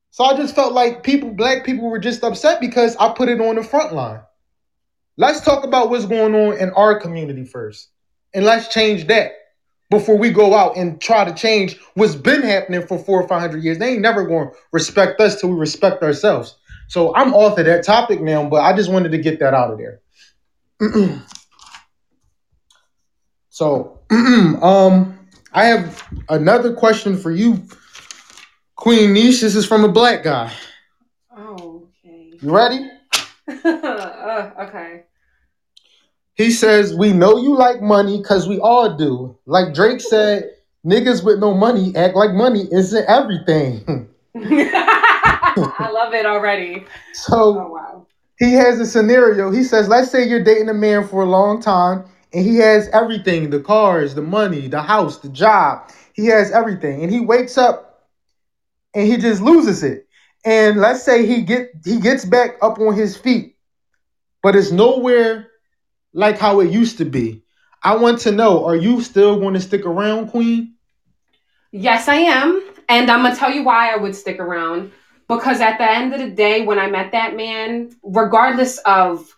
So 0.10 0.24
I 0.24 0.36
just 0.36 0.56
felt 0.56 0.74
like 0.74 1.04
people, 1.04 1.32
black 1.32 1.66
people, 1.66 1.90
were 1.90 2.00
just 2.00 2.24
upset 2.24 2.60
because 2.60 2.96
I 2.98 3.14
put 3.14 3.30
it 3.30 3.42
on 3.42 3.56
the 3.56 3.64
front 3.64 3.94
line. 3.94 4.22
Let's 5.18 5.42
talk 5.42 5.64
about 5.64 5.92
what's 5.92 6.06
going 6.06 6.34
on 6.34 6.58
in 6.58 6.72
our 6.72 7.00
community 7.00 7.46
first. 7.46 7.90
And 8.34 8.44
let's 8.44 8.68
change 8.74 9.06
that 9.08 9.34
before 9.94 10.18
we 10.18 10.32
go 10.32 10.56
out 10.56 10.76
and 10.76 11.00
try 11.00 11.24
to 11.24 11.34
change 11.34 11.78
what's 11.94 12.16
been 12.16 12.42
happening 12.42 12.86
for 12.86 12.98
four 12.98 13.22
or 13.22 13.28
five 13.28 13.42
hundred 13.42 13.64
years. 13.64 13.78
They 13.78 13.94
ain't 13.94 14.02
never 14.02 14.26
going 14.26 14.50
to 14.50 14.56
respect 14.72 15.22
us 15.22 15.40
till 15.40 15.50
we 15.52 15.56
respect 15.56 16.02
ourselves. 16.02 16.58
So 16.88 17.16
I'm 17.16 17.34
off 17.34 17.58
of 17.60 17.66
that 17.66 17.86
topic 17.86 18.20
now, 18.20 18.50
but 18.50 18.62
I 18.62 18.76
just 18.76 18.92
wanted 18.92 19.12
to 19.12 19.18
get 19.20 19.40
that 19.40 19.54
out 19.54 19.72
of 19.72 19.78
there. 19.78 20.02
so 23.50 24.00
um 24.12 25.20
I 25.54 25.66
have 25.66 26.04
another 26.30 26.74
question 26.74 27.16
for 27.16 27.32
you, 27.32 27.64
Queen 28.76 29.14
Niche. 29.14 29.42
This 29.42 29.56
is 29.56 29.68
from 29.68 29.84
a 29.84 29.90
black 29.90 30.24
guy. 30.24 30.52
Oh, 31.38 31.88
okay. 32.04 32.34
You 32.42 32.56
ready? 32.56 32.90
uh, 33.48 34.50
okay. 34.62 35.04
He 36.36 36.52
says, 36.52 36.96
We 36.96 37.14
know 37.14 37.38
you 37.38 37.56
like 37.56 37.82
money 37.82 38.18
because 38.18 38.48
we 38.48 38.60
all 38.60 38.96
do. 38.98 39.38
Like 39.46 39.74
Drake 39.74 40.02
said, 40.02 40.52
niggas 40.86 41.24
with 41.24 41.40
no 41.40 41.54
money 41.54 41.96
act 41.96 42.16
like 42.16 42.32
money 42.34 42.68
isn't 42.72 43.06
everything. 43.08 44.10
I 44.36 45.90
love 45.92 46.14
it 46.14 46.26
already. 46.26 46.86
so 47.14 47.60
Oh 47.60 47.68
wow. 47.70 48.08
he 48.40 48.54
has 48.54 48.80
a 48.80 48.86
scenario. 48.86 49.52
He 49.52 49.64
says, 49.64 49.88
Let's 49.88 50.12
say 50.12 50.28
you're 50.28 50.44
dating 50.44 50.70
a 50.70 50.74
man 50.74 51.08
for 51.08 51.24
a 51.24 51.26
long 51.28 51.62
time 51.62 52.06
and 52.34 52.46
he 52.46 52.58
has 52.58 52.90
everything 52.90 53.50
the 53.50 53.60
cars, 53.60 54.16
the 54.16 54.22
money, 54.22 54.68
the 54.68 54.82
house, 54.82 55.20
the 55.20 55.30
job. 55.30 55.90
He 56.14 56.26
has 56.28 56.52
everything. 56.52 57.04
And 57.04 57.12
he 57.12 57.20
wakes 57.20 57.58
up 57.58 58.10
and 58.96 59.08
he 59.08 59.18
just 59.18 59.42
loses 59.42 59.84
it. 59.84 60.08
And 60.46 60.80
let's 60.80 61.04
say 61.04 61.26
he 61.26 61.42
get 61.44 61.72
he 61.86 62.00
gets 62.00 62.26
back 62.26 62.58
up 62.62 62.80
on 62.80 62.96
his 62.96 63.16
feet, 63.16 63.56
but 64.42 64.56
it's 64.56 64.72
nowhere 64.72 65.48
like 66.14 66.38
how 66.38 66.60
it 66.60 66.72
used 66.72 66.98
to 67.00 67.06
be. 67.06 67.44
I 67.82 67.96
want 67.96 68.20
to 68.22 68.32
know, 68.32 68.66
are 68.66 68.76
you 68.76 69.02
still 69.02 69.40
going 69.40 69.56
to 69.56 69.60
stick 69.60 69.86
around, 69.86 70.30
Queen? 70.30 70.76
Yes, 71.72 72.08
I 72.08 72.16
am. 72.16 72.64
And 72.88 73.10
I'm 73.10 73.22
going 73.24 73.34
to 73.34 73.40
tell 73.40 73.52
you 73.52 73.64
why 73.64 73.94
I 73.94 73.98
would 73.98 74.16
stick 74.16 74.40
around. 74.40 74.92
Because 75.28 75.62
at 75.62 75.78
the 75.78 75.90
end 75.90 76.14
of 76.14 76.20
the 76.20 76.30
day, 76.30 76.66
when 76.66 76.80
I 76.80 76.90
met 76.90 77.12
that 77.14 77.36
man, 77.36 77.92
regardless 78.04 78.78
of 78.80 79.36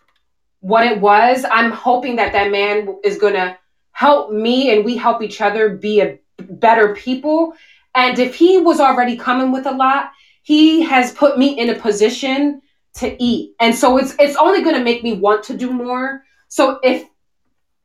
what 0.60 0.86
it 0.86 1.00
was, 1.00 1.44
I'm 1.50 1.70
hoping 1.70 2.16
that 2.16 2.32
that 2.32 2.50
man 2.50 2.98
is 3.04 3.18
going 3.18 3.34
to 3.34 3.56
help 3.92 4.30
me 4.30 4.74
and 4.74 4.84
we 4.84 4.96
help 4.96 5.22
each 5.22 5.40
other 5.40 5.76
be 5.76 6.00
a 6.00 6.18
better 6.38 6.94
people. 6.94 7.54
And 7.94 8.18
if 8.18 8.34
he 8.34 8.58
was 8.58 8.78
already 8.78 9.16
coming 9.16 9.52
with 9.52 9.66
a 9.66 9.70
lot, 9.70 10.10
he 10.42 10.82
has 10.82 11.12
put 11.12 11.38
me 11.38 11.58
in 11.58 11.70
a 11.70 11.74
position 11.74 12.60
to 12.94 13.22
eat. 13.22 13.54
And 13.58 13.74
so 13.74 13.96
it's 13.96 14.14
it's 14.18 14.36
only 14.36 14.62
going 14.62 14.76
to 14.76 14.84
make 14.84 15.02
me 15.02 15.14
want 15.14 15.44
to 15.44 15.56
do 15.56 15.72
more. 15.72 16.22
So 16.48 16.78
if 16.82 17.08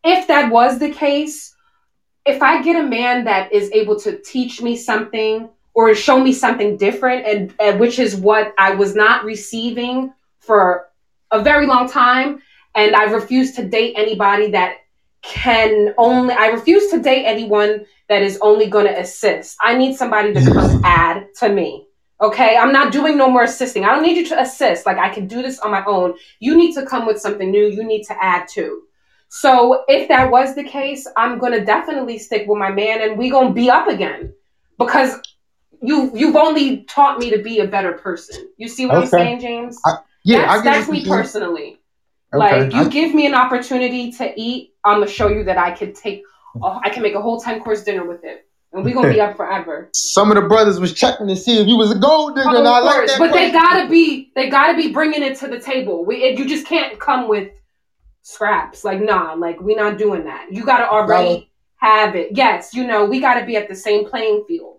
if 0.04 0.28
that 0.28 0.52
was 0.52 0.80
the 0.80 0.89
case, 0.89 1.56
if 2.26 2.41
I 2.41 2.62
get 2.62 2.84
a 2.84 2.88
man 2.88 3.26
that 3.26 3.52
is 3.52 3.71
able 3.71 4.00
to 4.02 4.17
teach 4.21 4.62
me 4.62 4.76
something 4.76 5.50
or 5.74 5.93
show 5.95 6.19
me 6.19 6.34
something 6.34 6.76
different, 6.78 7.26
and, 7.26 7.54
and 7.60 7.80
which 7.80 7.97
is 7.97 8.15
what 8.15 8.54
I 8.58 8.76
was 8.76 8.95
not 8.95 9.24
receiving 9.24 10.13
for 10.39 10.89
a 11.32 11.41
very 11.41 11.65
long 11.65 11.89
time, 11.89 12.41
and 12.76 12.95
I 12.95 13.04
refuse 13.06 13.56
to 13.56 13.67
date 13.67 13.93
anybody 13.95 14.52
that 14.52 14.78
can 15.21 15.93
only. 15.97 16.34
I 16.34 16.47
refuse 16.47 16.89
to 16.91 17.00
date 17.00 17.26
anyone 17.26 17.86
that 18.10 18.21
is 18.21 18.39
only 18.41 18.67
going 18.67 18.88
to 18.88 19.00
assist. 19.00 19.58
I 19.62 19.78
need 19.78 19.95
somebody 19.95 20.34
to 20.34 20.41
come 20.41 20.82
add 20.84 21.28
to 21.39 21.50
me. 21.50 21.88
Okay, 22.22 22.56
I'm 22.56 22.72
not 22.72 22.92
doing 22.92 23.18
no 23.18 23.28
more 23.30 23.44
assisting. 23.44 23.84
I 23.84 23.94
don't 23.94 24.04
need 24.04 24.16
you 24.18 24.28
to 24.28 24.40
assist. 24.42 24.86
Like 24.86 24.98
I 24.98 25.10
can 25.10 25.26
do 25.28 25.42
this 25.42 25.60
on 25.60 25.72
my 25.72 25.84
own. 25.86 26.14
You 26.40 26.56
need 26.56 26.74
to 26.76 26.86
come 26.86 27.06
with 27.08 27.20
something 27.20 27.50
new. 27.50 27.66
You 27.68 27.84
need 27.84 28.04
to 28.04 28.24
add 28.24 28.48
to. 28.50 28.84
So 29.30 29.84
if 29.88 30.08
that 30.10 30.30
was 30.30 30.54
the 30.56 30.64
case, 30.64 31.08
I'm 31.18 31.40
gonna 31.40 31.66
definitely 31.66 32.20
stick 32.20 32.48
with 32.48 32.60
my 32.60 32.72
man, 32.72 33.02
and 33.02 33.18
we 33.18 33.30
gonna 33.30 33.54
be 33.54 33.70
up 33.70 33.88
again 33.88 34.34
because 34.78 35.20
you 35.82 36.12
you've 36.14 36.36
only 36.36 36.84
taught 36.84 37.18
me 37.18 37.30
to 37.32 37.40
be 37.40 37.60
a 37.60 37.68
better 37.68 37.94
person. 37.94 38.50
You 38.58 38.68
see 38.68 38.86
what 38.86 38.96
I'm 38.98 39.02
saying, 39.08 39.40
James? 39.40 39.80
I- 39.86 39.98
Yeah, 40.24 40.42
that's, 40.46 40.62
I 40.62 40.64
that's 40.64 40.90
me 40.90 41.00
personally. 41.18 41.80
Okay. 42.34 42.38
Like 42.38 42.74
you 42.74 42.90
give 42.90 43.16
me 43.16 43.26
an 43.26 43.34
opportunity 43.34 44.12
to 44.14 44.32
eat, 44.40 44.74
I'm 44.86 45.00
gonna 45.00 45.08
show 45.10 45.28
you 45.30 45.44
that 45.46 45.58
I 45.58 45.72
can 45.72 45.94
take. 45.94 46.22
Oh, 46.62 46.80
I 46.84 46.90
can 46.90 47.02
make 47.02 47.16
a 47.16 47.22
whole 47.22 47.40
ten 47.42 47.62
course 47.62 47.84
dinner 47.84 48.06
with 48.06 48.24
it, 48.26 48.46
and 48.74 48.84
we're 48.86 48.94
gonna 48.94 49.14
be 49.14 49.22
up 49.22 49.36
forever. 49.36 49.90
Some 49.94 50.32
of 50.32 50.36
the 50.36 50.48
brothers 50.48 50.80
was 50.80 50.94
checking 50.94 51.28
to 51.28 51.36
see 51.36 51.60
if 51.60 51.68
you 51.68 51.78
was 51.78 51.92
a 51.92 51.98
gold 51.98 52.36
digger, 52.36 52.50
Oh, 52.50 52.58
and 52.60 52.68
I 52.68 52.80
like 52.80 53.08
that. 53.08 53.20
but 53.20 53.34
they 53.34 53.52
gotta 53.52 53.90
be 53.90 54.32
they 54.36 54.50
gotta 54.50 54.76
be 54.76 54.92
bringing 54.92 55.24
it 55.24 55.38
to 55.40 55.48
the 55.48 55.60
table. 55.60 56.06
We 56.06 56.24
it, 56.24 56.38
you 56.40 56.48
just 56.48 56.66
can't 56.66 57.00
come 57.00 57.28
with 57.28 57.52
scraps. 58.22 58.84
Like 58.84 59.02
nah, 59.02 59.34
like 59.34 59.60
we 59.60 59.76
not 59.76 59.98
doing 59.98 60.24
that. 60.26 60.52
You 60.52 60.64
gotta 60.64 60.90
already 60.90 61.52
have 61.78 62.16
it. 62.16 62.30
Yes, 62.32 62.74
you 62.74 62.86
know 62.86 63.06
we 63.06 63.20
gotta 63.20 63.46
be 63.46 63.56
at 63.58 63.68
the 63.68 63.76
same 63.76 64.06
playing 64.06 64.46
field. 64.48 64.78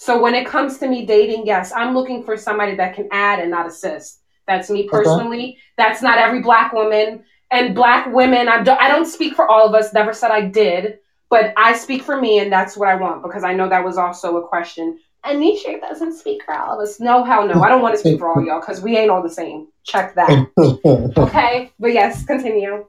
So 0.00 0.20
when 0.22 0.34
it 0.34 0.46
comes 0.46 0.78
to 0.78 0.88
me 0.88 1.04
dating, 1.04 1.44
yes, 1.44 1.72
I'm 1.74 1.92
looking 1.92 2.22
for 2.22 2.36
somebody 2.36 2.76
that 2.76 2.94
can 2.94 3.08
add 3.10 3.40
and 3.40 3.50
not 3.50 3.66
assist. 3.66 4.20
That's 4.46 4.70
me 4.70 4.88
personally. 4.88 5.58
That's 5.76 6.02
not 6.02 6.18
every 6.18 6.40
black 6.40 6.72
woman 6.72 7.24
and 7.50 7.74
black 7.74 8.06
women. 8.06 8.48
I 8.48 8.62
don't, 8.62 8.80
I 8.80 8.88
don't 8.88 9.06
speak 9.06 9.34
for 9.34 9.48
all 9.48 9.66
of 9.66 9.74
us. 9.74 9.92
Never 9.92 10.12
said 10.12 10.30
I 10.30 10.42
did, 10.42 11.00
but 11.30 11.52
I 11.56 11.76
speak 11.76 12.02
for 12.02 12.20
me, 12.20 12.38
and 12.38 12.52
that's 12.52 12.76
what 12.76 12.88
I 12.88 12.94
want 12.94 13.22
because 13.22 13.44
I 13.44 13.52
know 13.52 13.68
that 13.68 13.84
was 13.84 13.98
also 13.98 14.36
a 14.36 14.46
question. 14.46 14.98
Anisha 15.24 15.80
doesn't 15.80 16.14
speak 16.14 16.42
for 16.44 16.54
all 16.54 16.80
of 16.80 16.80
us. 16.80 17.00
No, 17.00 17.24
hell 17.24 17.46
no. 17.46 17.60
I 17.60 17.68
don't 17.68 17.82
want 17.82 17.94
to 17.94 17.98
speak 17.98 18.18
for 18.18 18.28
all 18.28 18.42
y'all 18.44 18.60
because 18.60 18.80
we 18.80 18.96
ain't 18.96 19.10
all 19.10 19.22
the 19.22 19.30
same. 19.30 19.68
Check 19.84 20.14
that. 20.14 20.46
Okay, 21.16 21.72
but 21.78 21.92
yes, 21.92 22.24
continue. 22.24 22.86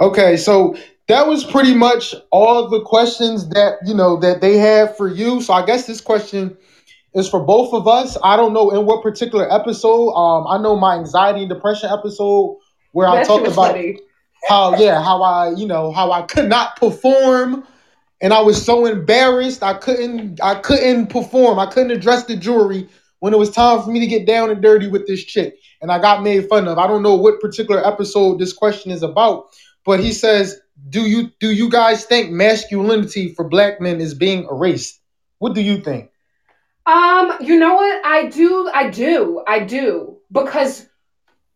okay, 0.00 0.36
so 0.36 0.74
that 1.08 1.26
was 1.26 1.44
pretty 1.44 1.74
much 1.74 2.14
all 2.30 2.68
the 2.68 2.80
questions 2.80 3.48
that 3.50 3.78
you 3.84 3.94
know 3.94 4.16
that 4.20 4.40
they 4.40 4.56
have 4.56 4.96
for 4.96 5.08
you. 5.08 5.40
So 5.40 5.52
I 5.52 5.64
guess 5.64 5.86
this 5.86 6.00
question 6.00 6.56
is 7.14 7.28
for 7.28 7.40
both 7.40 7.72
of 7.74 7.86
us. 7.86 8.16
I 8.24 8.36
don't 8.36 8.52
know 8.52 8.70
in 8.70 8.86
what 8.86 9.02
particular 9.02 9.52
episode. 9.52 10.12
Um, 10.14 10.46
I 10.48 10.60
know 10.62 10.76
my 10.76 10.96
anxiety 10.96 11.40
and 11.40 11.48
depression 11.48 11.90
episode 11.90 12.58
where 12.92 13.08
I 13.08 13.16
That 13.16 13.26
shit 13.26 13.28
talked 13.28 13.46
about 13.46 13.72
funny. 13.72 13.98
How 14.48 14.76
yeah 14.78 15.02
how 15.02 15.22
I 15.22 15.50
you 15.50 15.66
know 15.66 15.92
how 15.92 16.12
I 16.12 16.22
could 16.22 16.48
not 16.48 16.76
perform 16.76 17.66
and 18.22 18.32
I 18.32 18.40
was 18.40 18.64
so 18.64 18.86
embarrassed 18.86 19.62
I 19.62 19.74
couldn't 19.74 20.40
I 20.42 20.54
couldn't 20.54 21.08
perform. 21.08 21.58
I 21.58 21.66
couldn't 21.66 21.90
address 21.90 22.24
the 22.24 22.36
jury 22.36 22.88
when 23.18 23.34
it 23.34 23.38
was 23.38 23.50
time 23.50 23.82
for 23.82 23.90
me 23.90 24.00
to 24.00 24.06
get 24.06 24.26
down 24.26 24.50
and 24.50 24.62
dirty 24.62 24.88
with 24.88 25.06
this 25.06 25.22
chick. 25.24 25.56
And 25.80 25.90
I 25.90 26.00
got 26.00 26.22
made 26.22 26.48
fun 26.48 26.68
of. 26.68 26.78
I 26.78 26.86
don't 26.86 27.02
know 27.02 27.16
what 27.16 27.40
particular 27.40 27.84
episode 27.86 28.38
this 28.38 28.52
question 28.52 28.92
is 28.92 29.02
about, 29.02 29.46
but 29.84 29.98
he 29.98 30.12
says, 30.12 30.60
"Do 30.88 31.02
you 31.02 31.30
do 31.40 31.52
you 31.52 31.68
guys 31.68 32.04
think 32.04 32.30
masculinity 32.30 33.34
for 33.34 33.48
black 33.48 33.80
men 33.80 34.00
is 34.00 34.14
being 34.14 34.46
erased? 34.50 35.00
What 35.38 35.54
do 35.54 35.60
you 35.60 35.78
think?" 35.78 36.10
Um, 36.86 37.32
you 37.40 37.58
know 37.58 37.74
what? 37.74 38.04
I 38.04 38.26
do, 38.26 38.70
I 38.72 38.90
do, 38.90 39.42
I 39.46 39.60
do. 39.60 40.18
Because 40.30 40.88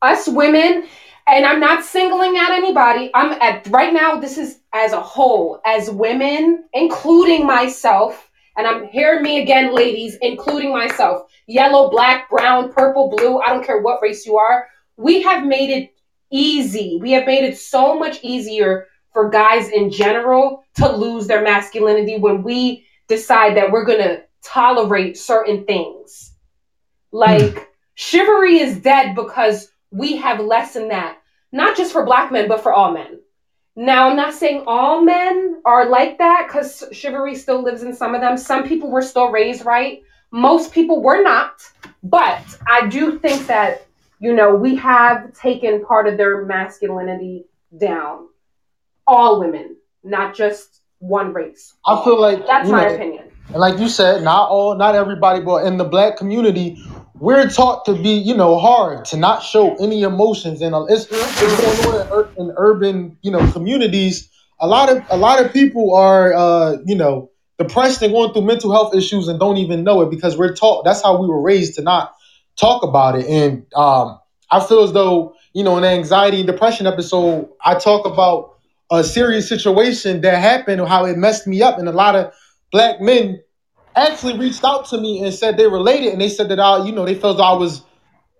us 0.02 0.28
women, 0.28 0.86
and 1.28 1.44
I'm 1.44 1.60
not 1.60 1.84
singling 1.84 2.36
out 2.36 2.52
anybody, 2.52 3.10
I'm 3.14 3.32
at 3.40 3.66
right 3.68 3.92
now, 3.92 4.18
this 4.18 4.38
is 4.38 4.60
as 4.72 4.92
a 4.92 5.00
whole, 5.00 5.60
as 5.64 5.90
women, 5.90 6.64
including 6.72 7.46
myself, 7.46 8.30
and 8.56 8.66
I'm 8.66 8.88
hearing 8.88 9.22
me 9.22 9.42
again, 9.42 9.74
ladies, 9.74 10.16
including 10.22 10.72
myself, 10.72 11.30
yellow, 11.46 11.90
black, 11.90 12.30
brown, 12.30 12.72
purple, 12.72 13.10
blue, 13.10 13.38
I 13.40 13.48
don't 13.48 13.64
care 13.64 13.80
what 13.80 14.00
race 14.02 14.24
you 14.24 14.36
are, 14.36 14.68
we 14.96 15.22
have 15.22 15.44
made 15.44 15.70
it 15.70 15.92
easy. 16.30 16.98
We 17.00 17.12
have 17.12 17.26
made 17.26 17.44
it 17.44 17.58
so 17.58 17.98
much 17.98 18.18
easier 18.22 18.86
for 19.12 19.30
guys 19.30 19.68
in 19.70 19.90
general 19.90 20.64
to 20.76 20.90
lose 20.90 21.26
their 21.26 21.42
masculinity 21.42 22.18
when 22.18 22.42
we 22.42 22.86
decide 23.08 23.56
that 23.56 23.70
we're 23.70 23.84
gonna 23.84 24.22
tolerate 24.42 25.16
certain 25.16 25.64
things. 25.64 26.34
Like 27.12 27.54
mm. 27.54 27.64
chivalry 27.94 28.58
is 28.58 28.78
dead 28.78 29.14
because 29.14 29.70
we 29.90 30.16
have 30.16 30.40
lessened 30.40 30.90
that, 30.90 31.18
not 31.52 31.76
just 31.76 31.92
for 31.92 32.04
black 32.04 32.32
men, 32.32 32.48
but 32.48 32.62
for 32.62 32.72
all 32.72 32.92
men. 32.92 33.20
Now, 33.76 34.08
I'm 34.08 34.16
not 34.16 34.32
saying 34.32 34.64
all 34.66 35.02
men 35.02 35.60
are 35.66 35.86
like 35.88 36.16
that 36.18 36.46
because 36.48 36.82
chivalry 36.92 37.34
still 37.34 37.62
lives 37.62 37.82
in 37.82 37.94
some 37.94 38.14
of 38.14 38.22
them. 38.22 38.38
Some 38.38 38.66
people 38.66 38.90
were 38.90 39.02
still 39.02 39.30
raised 39.30 39.66
right. 39.66 40.02
Most 40.30 40.72
people 40.72 41.02
were 41.02 41.22
not. 41.22 41.62
But 42.02 42.42
I 42.66 42.86
do 42.86 43.18
think 43.18 43.46
that, 43.48 43.86
you 44.18 44.32
know, 44.32 44.54
we 44.54 44.76
have 44.76 45.34
taken 45.34 45.84
part 45.84 46.08
of 46.08 46.16
their 46.16 46.46
masculinity 46.46 47.44
down. 47.78 48.28
All 49.06 49.40
women, 49.40 49.76
not 50.02 50.34
just 50.34 50.80
one 50.98 51.34
race. 51.34 51.74
I 51.86 52.02
feel 52.02 52.18
like 52.20 52.46
that's 52.46 52.70
my 52.70 52.88
know, 52.88 52.94
opinion. 52.94 53.30
And 53.48 53.58
like 53.58 53.78
you 53.78 53.88
said, 53.88 54.22
not 54.22 54.48
all, 54.48 54.74
not 54.74 54.94
everybody, 54.94 55.42
but 55.42 55.66
in 55.66 55.76
the 55.76 55.84
black 55.84 56.16
community, 56.16 56.82
we're 57.18 57.48
taught 57.48 57.84
to 57.86 57.94
be, 57.94 58.10
you 58.10 58.34
know, 58.34 58.58
hard 58.58 59.04
to 59.06 59.16
not 59.16 59.42
show 59.42 59.74
any 59.76 60.02
emotions, 60.02 60.60
and 60.60 60.74
it's, 60.90 61.06
it's 61.10 61.84
going 61.84 62.08
on 62.08 62.28
in, 62.36 62.48
in, 62.48 62.54
urban, 62.56 63.16
you 63.22 63.30
know, 63.30 63.50
communities. 63.52 64.30
A 64.60 64.66
lot 64.66 64.88
of 64.88 65.02
a 65.10 65.16
lot 65.16 65.44
of 65.44 65.52
people 65.52 65.94
are, 65.94 66.32
uh, 66.34 66.76
you 66.84 66.94
know, 66.94 67.30
depressed 67.58 68.02
and 68.02 68.12
going 68.12 68.32
through 68.32 68.42
mental 68.42 68.72
health 68.72 68.94
issues 68.94 69.28
and 69.28 69.38
don't 69.38 69.56
even 69.56 69.84
know 69.84 70.02
it 70.02 70.10
because 70.10 70.36
we're 70.36 70.54
taught. 70.54 70.84
That's 70.84 71.02
how 71.02 71.20
we 71.20 71.26
were 71.26 71.40
raised 71.40 71.74
to 71.74 71.82
not 71.82 72.14
talk 72.56 72.82
about 72.82 73.18
it. 73.18 73.26
And 73.26 73.66
um, 73.74 74.18
I 74.50 74.60
feel 74.60 74.82
as 74.82 74.92
though, 74.92 75.34
you 75.52 75.64
know, 75.64 75.76
in 75.78 75.84
anxiety 75.84 76.38
and 76.38 76.46
depression 76.46 76.86
episode, 76.86 77.48
I 77.64 77.74
talk 77.74 78.06
about 78.06 78.56
a 78.90 79.02
serious 79.02 79.48
situation 79.48 80.20
that 80.20 80.38
happened, 80.38 80.86
how 80.86 81.04
it 81.06 81.16
messed 81.16 81.46
me 81.46 81.62
up, 81.62 81.78
and 81.78 81.88
a 81.88 81.92
lot 81.92 82.14
of 82.14 82.32
black 82.70 83.00
men 83.00 83.40
actually 83.96 84.38
reached 84.38 84.64
out 84.64 84.86
to 84.86 85.00
me 85.00 85.22
and 85.22 85.32
said 85.32 85.56
they 85.56 85.66
related, 85.66 86.12
and 86.12 86.20
they 86.20 86.28
said 86.28 86.48
that 86.50 86.60
I, 86.60 86.84
you 86.84 86.92
know, 86.92 87.04
they 87.04 87.14
felt 87.14 87.40
I 87.40 87.54
was 87.54 87.82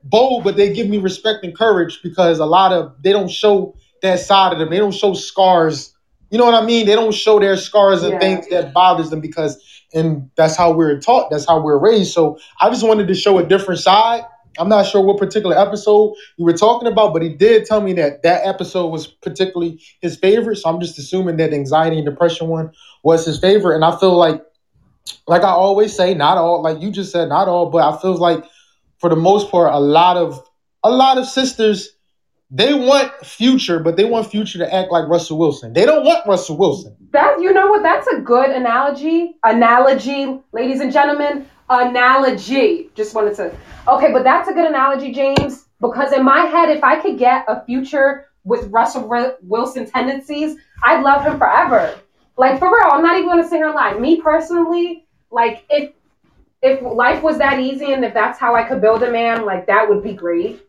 bold, 0.03 0.45
but 0.45 0.57
they 0.57 0.73
give 0.73 0.89
me 0.89 0.99
respect 0.99 1.45
and 1.45 1.57
courage 1.57 2.01
because 2.03 2.39
a 2.39 2.47
lot 2.47 2.73
of 2.73 2.95
they 3.03 3.13
don't 3.13 3.31
show 3.31 3.77
that 4.03 4.21
side 4.21 4.53
of 4.53 4.59
them. 4.59 4.71
They 4.71 4.79
don't 4.79 4.95
show 4.95 5.15
scars. 5.15 5.95
You 6.31 6.39
know 6.39 6.45
what 6.45 6.55
I 6.55 6.65
mean? 6.65 6.87
They 6.87 6.95
don't 6.95 7.15
show 7.15 7.39
their 7.39 7.57
scars 7.57 8.03
and 8.03 8.13
yeah. 8.13 8.19
things 8.19 8.49
that 8.49 8.73
bothers 8.73 9.11
them 9.11 9.21
because, 9.21 9.63
and 9.95 10.31
that's 10.37 10.57
how 10.57 10.73
we're 10.73 11.01
taught. 11.01 11.31
That's 11.31 11.47
how 11.47 11.63
we're 11.63 11.79
raised. 11.79 12.13
So 12.13 12.39
I 12.61 12.69
just 12.69 12.87
wanted 12.87 13.09
to 13.09 13.15
show 13.15 13.39
a 13.39 13.47
different 13.47 13.81
side. 13.81 14.25
I'm 14.59 14.69
not 14.69 14.87
sure 14.87 15.03
what 15.03 15.19
particular 15.19 15.57
episode 15.57 16.15
you 16.37 16.45
were 16.45 16.57
talking 16.57 16.89
about, 16.89 17.13
but 17.13 17.23
he 17.23 17.29
did 17.29 17.67
tell 17.67 17.81
me 17.81 17.93
that 17.95 18.23
that 18.23 18.47
episode 18.47 18.89
was 18.89 19.07
particularly 19.07 19.81
his 20.01 20.17
favorite. 20.17 20.57
So 20.57 20.71
I'm 20.71 20.81
just 20.81 20.99
assuming 20.99 21.37
that 21.37 21.53
anxiety 21.53 21.99
and 21.99 22.07
depression 22.07 22.49
one 22.49 22.73
was 23.03 23.27
his 23.27 23.39
favorite. 23.39 23.75
And 23.75 23.85
I 23.85 23.99
feel 23.99 24.17
like 24.17 24.43
like 25.27 25.43
I 25.43 25.51
always 25.51 25.95
say, 25.95 26.15
not 26.15 26.39
all, 26.39 26.63
like 26.63 26.81
you 26.81 26.91
just 26.91 27.13
said, 27.13 27.29
not 27.29 27.49
all, 27.49 27.71
but 27.71 27.83
I 27.83 28.01
feel 28.01 28.15
like 28.15 28.45
for 28.99 29.11
the 29.11 29.17
most 29.17 29.51
part, 29.51 29.73
a 29.73 29.79
lot 29.79 30.17
of 30.17 30.43
a 30.85 30.91
lot 30.91 31.19
of 31.19 31.27
sisters 31.27 31.97
they 32.51 32.75
want 32.75 33.13
future, 33.25 33.81
but 33.81 33.97
they 33.97 34.05
want 34.05 34.31
future 34.31 34.59
to 34.59 34.73
act 34.73 34.93
like 34.93 35.09
Russell 35.09 35.39
Wilson. 35.39 35.73
They 35.73 35.85
don't 35.85 36.05
want 36.05 36.27
Russell 36.27 36.57
Wilson. 36.57 36.97
That 37.11 37.41
you 37.41 37.53
know 37.53 37.67
what? 37.67 37.83
That's 37.83 38.07
a 38.09 38.21
good 38.21 38.51
analogy. 38.51 39.37
Analogy, 39.43 40.41
ladies 40.53 40.81
and 40.81 40.93
gentlemen. 40.93 41.49
Analogy. 41.69 42.91
Just 42.95 43.15
wanted 43.15 43.35
to. 43.37 43.57
Okay, 43.89 44.13
but 44.13 44.23
that's 44.23 44.49
a 44.49 44.53
good 44.53 44.67
analogy, 44.67 45.13
James. 45.13 45.67
Because 45.81 46.13
in 46.13 46.25
my 46.25 46.43
head, 46.43 46.71
if 46.71 46.85
I 46.85 47.01
could 47.01 47.19
get 47.19 47.45
a 47.49 47.65
future 47.65 48.27
with 48.45 48.69
Russell 48.71 49.35
Wilson 49.43 49.91
tendencies, 49.91 50.57
I'd 50.85 51.03
love 51.03 51.25
him 51.25 51.39
forever. 51.39 51.99
Like 52.37 52.59
for 52.59 52.69
real, 52.69 52.89
I'm 52.91 53.03
not 53.03 53.17
even 53.17 53.29
gonna 53.29 53.49
sit 53.49 53.57
here 53.57 53.67
and 53.67 53.75
lie. 53.75 53.95
Me 53.95 54.21
personally, 54.21 55.07
like 55.31 55.65
if 55.71 55.93
if 56.63 56.83
life 56.83 57.23
was 57.23 57.39
that 57.39 57.61
easy 57.61 57.93
and 57.93 58.05
if 58.05 58.13
that's 58.13 58.39
how 58.39 58.55
I 58.55 58.63
could 58.63 58.81
build 58.81 59.03
a 59.03 59.11
man, 59.11 59.45
like 59.45 59.67
that 59.67 59.89
would 59.89 60.03
be 60.03 60.13
great. 60.13 60.63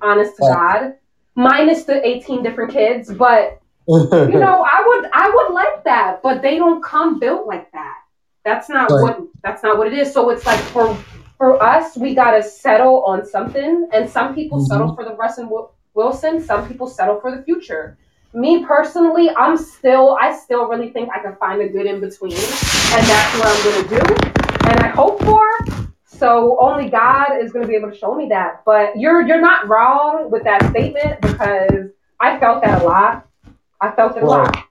Honest 0.00 0.36
to 0.36 0.42
God. 0.42 0.94
Minus 1.34 1.84
the 1.84 2.06
18 2.06 2.42
different 2.42 2.72
kids, 2.72 3.12
but 3.12 3.60
you 3.86 3.96
know, 4.10 4.64
I 4.70 4.84
would 4.86 5.10
I 5.12 5.30
would 5.34 5.52
like 5.52 5.84
that, 5.84 6.22
but 6.22 6.42
they 6.42 6.56
don't 6.56 6.82
come 6.82 7.18
built 7.18 7.46
like 7.46 7.70
that. 7.72 7.96
That's 8.44 8.68
not 8.68 8.90
right. 8.90 9.02
what 9.02 9.28
that's 9.42 9.62
not 9.62 9.78
what 9.78 9.86
it 9.86 9.94
is. 9.94 10.12
So 10.12 10.30
it's 10.30 10.46
like 10.46 10.60
for 10.60 10.96
for 11.36 11.62
us, 11.62 11.96
we 11.96 12.14
gotta 12.14 12.42
settle 12.42 13.04
on 13.04 13.26
something, 13.26 13.88
and 13.92 14.08
some 14.08 14.34
people 14.34 14.58
mm-hmm. 14.58 14.66
settle 14.66 14.94
for 14.94 15.04
the 15.04 15.14
Russell 15.16 15.74
Wilson, 15.94 16.42
some 16.42 16.66
people 16.66 16.86
settle 16.86 17.20
for 17.20 17.34
the 17.34 17.42
future 17.42 17.98
me 18.32 18.64
personally, 18.64 19.30
I'm 19.36 19.56
still, 19.56 20.16
I 20.20 20.36
still 20.36 20.66
really 20.68 20.90
think 20.90 21.10
I 21.10 21.20
can 21.20 21.36
find 21.36 21.60
a 21.60 21.68
good 21.68 21.86
in 21.86 22.00
between, 22.00 22.32
and 22.32 23.06
that's 23.06 23.38
what 23.38 23.46
I'm 23.46 23.64
gonna 23.64 23.88
do, 23.88 24.68
and 24.70 24.80
I 24.80 24.88
hope 24.88 25.22
for. 25.24 25.42
So 26.04 26.58
only 26.60 26.90
God 26.90 27.38
is 27.40 27.52
gonna 27.52 27.66
be 27.66 27.74
able 27.74 27.90
to 27.90 27.96
show 27.96 28.14
me 28.14 28.28
that. 28.28 28.62
But 28.66 28.96
you're 28.98 29.26
you're 29.26 29.40
not 29.40 29.68
wrong 29.68 30.30
with 30.30 30.44
that 30.44 30.70
statement 30.70 31.20
because 31.22 31.90
I 32.20 32.38
felt 32.38 32.62
that 32.62 32.82
a 32.82 32.84
lot. 32.84 33.26
I 33.80 33.90
felt 33.92 34.16
it 34.16 34.22
a 34.22 34.26
lot. 34.26 34.66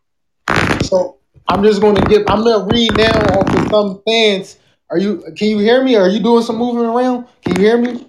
So 0.84 1.18
I'm 1.48 1.64
just 1.64 1.82
gonna 1.82 2.06
give. 2.06 2.24
I'm 2.28 2.44
gonna 2.44 2.68
read 2.72 2.96
now 2.96 3.18
off 3.36 3.56
of 3.56 3.70
some 3.70 4.02
fans. 4.06 4.60
Are 4.92 5.00
you? 5.00 5.24
Can 5.36 5.50
you 5.50 5.58
hear 5.58 5.84
me? 5.84 5.96
Are 5.96 6.08
you 6.08 6.20
doing 6.20 6.44
some 6.44 6.58
moving 6.58 6.86
around? 6.86 7.26
Can 7.44 7.56
you 7.56 7.64
hear 7.64 7.78
me? 7.78 8.08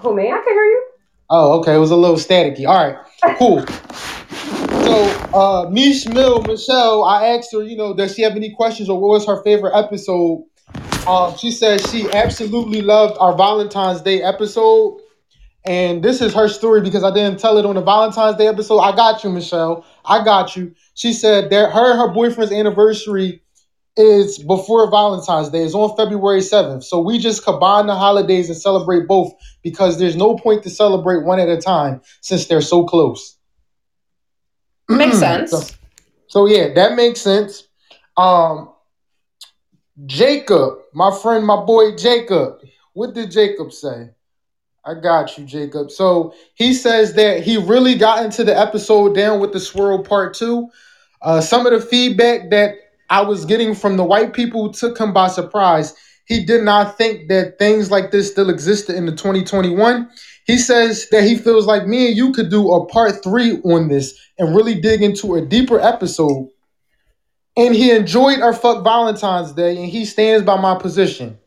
Who 0.00 0.14
me? 0.14 0.30
I 0.30 0.42
can 0.44 0.52
hear 0.52 0.64
you. 0.64 0.86
Oh, 1.30 1.58
okay. 1.60 1.74
It 1.74 1.78
was 1.78 1.90
a 1.90 1.96
little 1.96 2.16
staticky. 2.16 2.68
All 2.68 2.74
right, 2.74 2.98
cool. 3.38 3.64
So, 4.84 5.04
uh, 5.34 5.70
Mish 5.70 6.06
Mill 6.06 6.42
Michelle, 6.42 7.04
I 7.04 7.28
asked 7.28 7.52
her, 7.52 7.62
you 7.62 7.76
know, 7.76 7.94
does 7.94 8.14
she 8.14 8.22
have 8.22 8.36
any 8.36 8.50
questions 8.50 8.88
or 8.88 9.00
what 9.00 9.08
was 9.08 9.26
her 9.26 9.42
favorite 9.42 9.74
episode? 9.74 10.44
Um, 11.06 11.36
she 11.36 11.50
said 11.50 11.86
she 11.88 12.10
absolutely 12.12 12.80
loved 12.80 13.16
our 13.18 13.36
Valentine's 13.36 14.00
Day 14.00 14.22
episode. 14.22 15.00
And 15.66 16.02
this 16.02 16.20
is 16.20 16.34
her 16.34 16.48
story 16.48 16.82
because 16.82 17.02
I 17.02 17.12
didn't 17.12 17.40
tell 17.40 17.56
it 17.56 17.64
on 17.64 17.74
the 17.74 17.82
Valentine's 17.82 18.36
Day 18.36 18.46
episode. 18.46 18.80
I 18.80 18.94
got 18.94 19.24
you, 19.24 19.30
Michelle. 19.30 19.86
I 20.04 20.22
got 20.22 20.56
you. 20.56 20.74
She 20.94 21.12
said 21.12 21.50
that 21.50 21.72
her 21.72 21.90
and 21.90 21.98
her 22.00 22.12
boyfriend's 22.12 22.52
anniversary 22.52 23.42
is 23.96 24.38
before 24.38 24.90
Valentine's 24.90 25.48
Day. 25.48 25.62
It's 25.62 25.74
on 25.74 25.96
February 25.96 26.40
7th. 26.40 26.84
So 26.84 27.00
we 27.00 27.18
just 27.18 27.44
combine 27.44 27.86
the 27.86 27.94
holidays 27.94 28.48
and 28.48 28.58
celebrate 28.58 29.06
both 29.06 29.32
because 29.64 29.98
there's 29.98 30.14
no 30.14 30.36
point 30.36 30.62
to 30.62 30.70
celebrate 30.70 31.24
one 31.24 31.40
at 31.40 31.48
a 31.48 31.60
time 31.60 32.00
since 32.20 32.46
they're 32.46 32.60
so 32.60 32.84
close. 32.84 33.36
Makes 34.88 35.18
sense. 35.18 35.50
So, 35.50 35.74
so, 36.28 36.46
yeah, 36.46 36.72
that 36.74 36.94
makes 36.94 37.20
sense. 37.20 37.66
Um 38.16 38.70
Jacob, 40.06 40.78
my 40.92 41.16
friend, 41.22 41.44
my 41.46 41.64
boy 41.64 41.96
Jacob. 41.96 42.60
What 42.92 43.14
did 43.14 43.30
Jacob 43.30 43.72
say? 43.72 44.10
I 44.84 44.94
got 44.94 45.38
you, 45.38 45.44
Jacob. 45.44 45.90
So 45.90 46.34
he 46.54 46.74
says 46.74 47.14
that 47.14 47.42
he 47.42 47.56
really 47.56 47.94
got 47.94 48.24
into 48.24 48.44
the 48.44 48.58
episode 48.58 49.14
down 49.14 49.40
with 49.40 49.52
the 49.52 49.60
swirl 49.60 50.02
part 50.02 50.34
two. 50.34 50.68
Uh, 51.22 51.40
some 51.40 51.66
of 51.66 51.72
the 51.72 51.80
feedback 51.80 52.50
that 52.50 52.74
I 53.08 53.22
was 53.22 53.44
getting 53.44 53.74
from 53.74 53.96
the 53.96 54.04
white 54.04 54.34
people 54.34 54.72
took 54.72 54.98
him 54.98 55.12
by 55.12 55.28
surprise. 55.28 55.94
He 56.26 56.44
did 56.44 56.64
not 56.64 56.96
think 56.96 57.28
that 57.28 57.58
things 57.58 57.90
like 57.90 58.10
this 58.10 58.30
still 58.30 58.48
existed 58.50 58.96
in 58.96 59.06
the 59.06 59.12
2021. 59.12 60.10
He 60.46 60.58
says 60.58 61.08
that 61.10 61.24
he 61.24 61.36
feels 61.36 61.66
like 61.66 61.86
me 61.86 62.08
and 62.08 62.16
you 62.16 62.32
could 62.32 62.50
do 62.50 62.72
a 62.72 62.86
part 62.86 63.22
three 63.22 63.60
on 63.62 63.88
this 63.88 64.18
and 64.38 64.54
really 64.54 64.80
dig 64.80 65.02
into 65.02 65.34
a 65.34 65.42
deeper 65.42 65.80
episode. 65.80 66.48
And 67.56 67.74
he 67.74 67.90
enjoyed 67.90 68.40
our 68.40 68.52
fuck 68.52 68.82
Valentine's 68.84 69.52
Day 69.52 69.76
and 69.76 69.86
he 69.86 70.04
stands 70.04 70.44
by 70.44 70.60
my 70.60 70.76
position. 70.76 71.38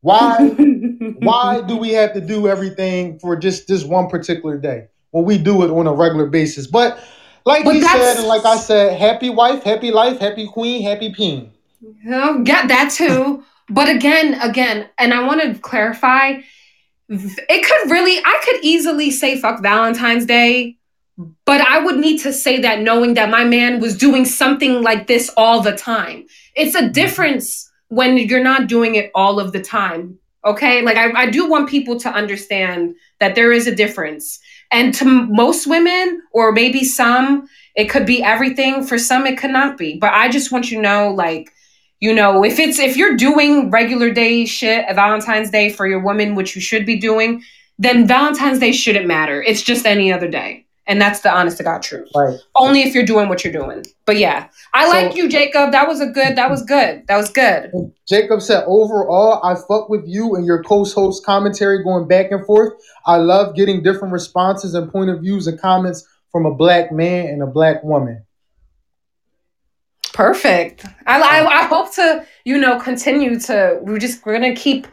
Why 0.00 0.36
why 1.18 1.62
do 1.62 1.76
we 1.76 1.90
have 1.90 2.12
to 2.14 2.20
do 2.20 2.48
everything 2.48 3.18
for 3.18 3.36
just 3.36 3.68
this 3.68 3.84
one 3.84 4.08
particular 4.08 4.58
day 4.58 4.88
when 5.12 5.24
we 5.24 5.38
do 5.38 5.62
it 5.62 5.70
on 5.70 5.86
a 5.86 5.92
regular 5.92 6.26
basis? 6.26 6.66
But 6.66 6.98
Like 7.44 7.64
but 7.64 7.74
he 7.74 7.82
said, 7.82 8.18
and 8.18 8.26
like 8.26 8.44
I 8.44 8.56
said, 8.56 8.98
happy 8.98 9.30
wife, 9.30 9.62
happy 9.62 9.90
life, 9.90 10.18
happy 10.18 10.46
queen, 10.46 10.82
happy 10.82 11.12
peen. 11.12 11.52
Oh, 12.08 12.42
get 12.42 12.68
that 12.68 12.90
too. 12.90 13.44
But 13.68 13.88
again, 13.88 14.34
again, 14.40 14.88
and 14.98 15.14
I 15.14 15.26
want 15.26 15.42
to 15.42 15.58
clarify, 15.60 16.40
it 17.08 17.66
could 17.66 17.90
really, 17.90 18.18
I 18.18 18.40
could 18.44 18.62
easily 18.62 19.10
say 19.10 19.40
fuck 19.40 19.62
Valentine's 19.62 20.26
Day, 20.26 20.76
but 21.44 21.60
I 21.60 21.78
would 21.78 21.98
need 21.98 22.18
to 22.20 22.32
say 22.32 22.60
that 22.60 22.80
knowing 22.80 23.14
that 23.14 23.30
my 23.30 23.44
man 23.44 23.80
was 23.80 23.96
doing 23.96 24.24
something 24.24 24.82
like 24.82 25.06
this 25.06 25.30
all 25.36 25.60
the 25.60 25.76
time. 25.76 26.26
It's 26.54 26.74
a 26.74 26.82
mm-hmm. 26.82 26.92
difference 26.92 27.70
when 27.88 28.16
you're 28.16 28.42
not 28.42 28.66
doing 28.66 28.94
it 28.94 29.10
all 29.14 29.38
of 29.38 29.52
the 29.52 29.62
time. 29.62 30.18
Okay. 30.44 30.82
Like, 30.82 30.96
I, 30.96 31.12
I 31.12 31.30
do 31.30 31.48
want 31.48 31.68
people 31.68 32.00
to 32.00 32.08
understand 32.08 32.94
that 33.20 33.34
there 33.34 33.52
is 33.52 33.66
a 33.66 33.74
difference. 33.74 34.40
And 34.72 34.92
to 34.94 35.04
most 35.04 35.66
women, 35.66 36.22
or 36.32 36.50
maybe 36.50 36.82
some, 36.82 37.46
it 37.76 37.90
could 37.90 38.06
be 38.06 38.24
everything. 38.24 38.84
For 38.84 38.98
some, 38.98 39.26
it 39.26 39.38
could 39.38 39.50
not 39.50 39.78
be. 39.78 39.98
But 39.98 40.14
I 40.14 40.28
just 40.28 40.50
want 40.50 40.70
you 40.70 40.78
to 40.78 40.82
know, 40.82 41.10
like, 41.10 41.52
you 42.02 42.12
know, 42.12 42.42
if 42.42 42.58
it's 42.58 42.80
if 42.80 42.96
you're 42.96 43.16
doing 43.16 43.70
regular 43.70 44.10
day 44.10 44.44
shit, 44.44 44.84
Valentine's 44.92 45.50
Day 45.50 45.70
for 45.70 45.86
your 45.86 46.00
woman, 46.00 46.34
which 46.34 46.56
you 46.56 46.60
should 46.60 46.84
be 46.84 46.98
doing, 46.98 47.44
then 47.78 48.08
Valentine's 48.08 48.58
Day 48.58 48.72
shouldn't 48.72 49.06
matter. 49.06 49.40
It's 49.40 49.62
just 49.62 49.86
any 49.86 50.12
other 50.12 50.26
day. 50.26 50.66
And 50.88 51.00
that's 51.00 51.20
the 51.20 51.32
honest 51.32 51.58
to 51.58 51.62
God 51.62 51.80
truth. 51.80 52.10
Right. 52.12 52.36
Only 52.56 52.82
if 52.82 52.92
you're 52.92 53.06
doing 53.06 53.28
what 53.28 53.44
you're 53.44 53.52
doing. 53.52 53.84
But 54.04 54.18
yeah, 54.18 54.48
I 54.74 54.86
so, 54.86 54.90
like 54.90 55.14
you, 55.14 55.28
Jacob. 55.28 55.70
That 55.70 55.86
was 55.86 56.00
a 56.00 56.06
good. 56.06 56.34
That 56.34 56.50
was 56.50 56.64
good. 56.64 57.06
That 57.06 57.16
was 57.16 57.30
good. 57.30 57.70
Jacob 58.08 58.42
said, 58.42 58.64
overall, 58.66 59.40
I 59.44 59.54
fuck 59.54 59.88
with 59.88 60.02
you 60.04 60.34
and 60.34 60.44
your 60.44 60.60
co-host 60.64 61.24
commentary 61.24 61.84
going 61.84 62.08
back 62.08 62.32
and 62.32 62.44
forth. 62.44 62.72
I 63.06 63.18
love 63.18 63.54
getting 63.54 63.80
different 63.80 64.12
responses 64.12 64.74
and 64.74 64.90
point 64.90 65.10
of 65.10 65.20
views 65.20 65.46
and 65.46 65.60
comments 65.60 66.04
from 66.32 66.46
a 66.46 66.52
black 66.52 66.90
man 66.90 67.26
and 67.26 67.44
a 67.44 67.46
black 67.46 67.84
woman. 67.84 68.24
Perfect. 70.12 70.84
I, 71.06 71.20
I, 71.20 71.60
I 71.60 71.62
hope 71.64 71.94
to 71.94 72.26
you 72.44 72.58
know 72.58 72.78
continue 72.78 73.38
to. 73.40 73.78
We're 73.82 73.98
just 73.98 74.24
we're 74.24 74.34
gonna 74.34 74.54
keep 74.54 74.86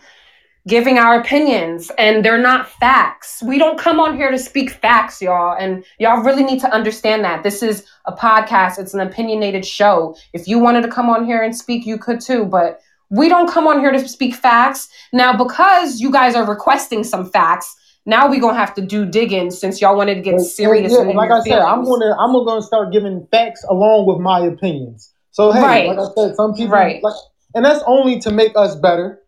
giving 0.67 0.99
our 0.99 1.19
opinions 1.19 1.91
and 1.97 2.23
they're 2.23 2.37
not 2.37 2.69
facts. 2.69 3.41
We 3.41 3.57
don't 3.57 3.79
come 3.79 3.99
on 3.99 4.15
here 4.15 4.29
to 4.29 4.37
speak 4.37 4.69
facts, 4.69 5.21
y'all. 5.21 5.55
And 5.59 5.83
y'all 5.97 6.21
really 6.21 6.43
need 6.43 6.59
to 6.61 6.71
understand 6.73 7.23
that. 7.23 7.43
This 7.43 7.63
is 7.63 7.85
a 8.05 8.13
podcast, 8.13 8.77
it's 8.77 8.93
an 8.93 8.99
opinionated 8.99 9.65
show. 9.65 10.15
If 10.33 10.47
you 10.47 10.59
wanted 10.59 10.83
to 10.83 10.89
come 10.89 11.09
on 11.09 11.25
here 11.25 11.41
and 11.41 11.55
speak, 11.55 11.85
you 11.85 11.97
could 11.97 12.21
too. 12.21 12.45
But 12.45 12.81
we 13.09 13.27
don't 13.27 13.49
come 13.49 13.67
on 13.67 13.79
here 13.79 13.91
to 13.91 14.07
speak 14.07 14.35
facts. 14.35 14.89
Now, 15.11 15.35
because 15.35 15.99
you 15.99 16.11
guys 16.11 16.35
are 16.35 16.47
requesting 16.47 17.03
some 17.03 17.31
facts, 17.31 17.75
now 18.05 18.29
we're 18.29 18.41
gonna 18.41 18.57
have 18.57 18.73
to 18.75 18.81
do 18.81 19.05
digging 19.05 19.51
since 19.51 19.81
y'all 19.81 19.95
wanted 19.95 20.15
to 20.15 20.21
get 20.21 20.39
serious. 20.39 20.91
Yeah, 20.91 20.99
like 20.99 21.31
I 21.31 21.41
said, 21.41 21.59
I'm 21.59 21.83
gonna 21.83 22.15
I'm 22.17 22.33
gonna 22.45 22.61
start 22.61 22.91
giving 22.91 23.27
facts 23.31 23.63
along 23.69 24.07
with 24.07 24.19
my 24.19 24.39
opinions. 24.39 25.13
So 25.31 25.51
hey, 25.51 25.61
right. 25.61 25.87
like 25.87 25.99
I 25.99 26.07
said, 26.15 26.35
some 26.35 26.53
people 26.53 26.73
right. 26.73 27.03
like, 27.03 27.15
and 27.55 27.63
that's 27.63 27.83
only 27.85 28.19
to 28.21 28.31
make 28.31 28.53
us 28.55 28.75
better. 28.75 29.21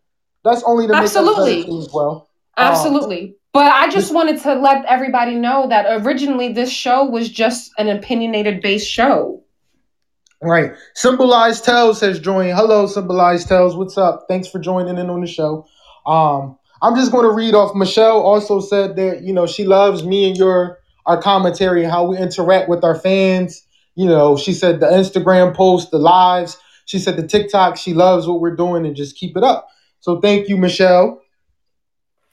That's 0.43 0.63
only 0.63 0.88
to 0.88 0.93
make 0.93 1.03
Absolutely. 1.03 1.60
us 1.60 1.65
better 1.65 1.77
as 1.77 1.89
well. 1.93 2.29
Absolutely. 2.57 3.23
Um, 3.23 3.36
but 3.53 3.73
I 3.73 3.89
just 3.89 4.13
wanted 4.13 4.41
to 4.43 4.55
let 4.55 4.86
everybody 4.86 5.36
know 5.36 5.67
that 5.67 5.86
originally 6.01 6.53
this 6.53 6.71
show 6.71 7.03
was 7.05 7.29
just 7.29 7.71
an 7.77 7.89
opinionated 7.89 8.62
based 8.62 8.89
show. 8.89 9.43
Right. 10.41 10.71
Symbolized 10.95 11.65
Tells 11.65 11.99
has 11.99 12.19
joined. 12.19 12.55
Hello, 12.55 12.88
Symbolized 12.88 13.47
Tells. 13.47 13.75
What's 13.75 13.97
up? 13.97 14.25
Thanks 14.27 14.47
for 14.47 14.57
joining 14.57 14.97
in 14.97 15.10
on 15.10 15.21
the 15.21 15.27
show. 15.27 15.67
Um, 16.05 16.57
I'm 16.82 16.96
just 16.96 17.12
going 17.12 17.24
to 17.24 17.32
read 17.32 17.54
off. 17.54 17.76
Michelle 17.76 18.22
also 18.22 18.60
said 18.60 18.96
that 18.96 19.24
you 19.24 19.34
know 19.34 19.46
she 19.46 19.65
loves 19.65 20.04
me 20.04 20.28
and 20.28 20.38
your 20.38 20.80
our 21.06 21.22
commentary 21.22 21.84
how 21.84 22.06
we 22.06 22.17
interact 22.17 22.70
with 22.70 22.84
our 22.84 22.96
fans. 22.96 23.65
You 23.96 24.08
know, 24.08 24.38
she 24.38 24.54
said 24.54 24.80
the 24.80 24.88
Instagram 24.88 25.54
post, 25.56 25.91
the 25.91 26.00
lives. 26.00 26.58
She 26.86 27.00
said 27.00 27.17
the 27.17 27.28
TikTok. 27.28 27.78
She 27.78 27.94
loves 27.94 28.28
what 28.28 28.39
we're 28.39 28.56
doing 28.56 28.86
and 28.86 28.96
just 28.96 29.15
keep 29.17 29.38
it 29.38 29.44
up. 29.44 29.67
So 30.00 30.20
thank 30.20 30.50
you, 30.50 30.58
Michelle. 30.58 31.22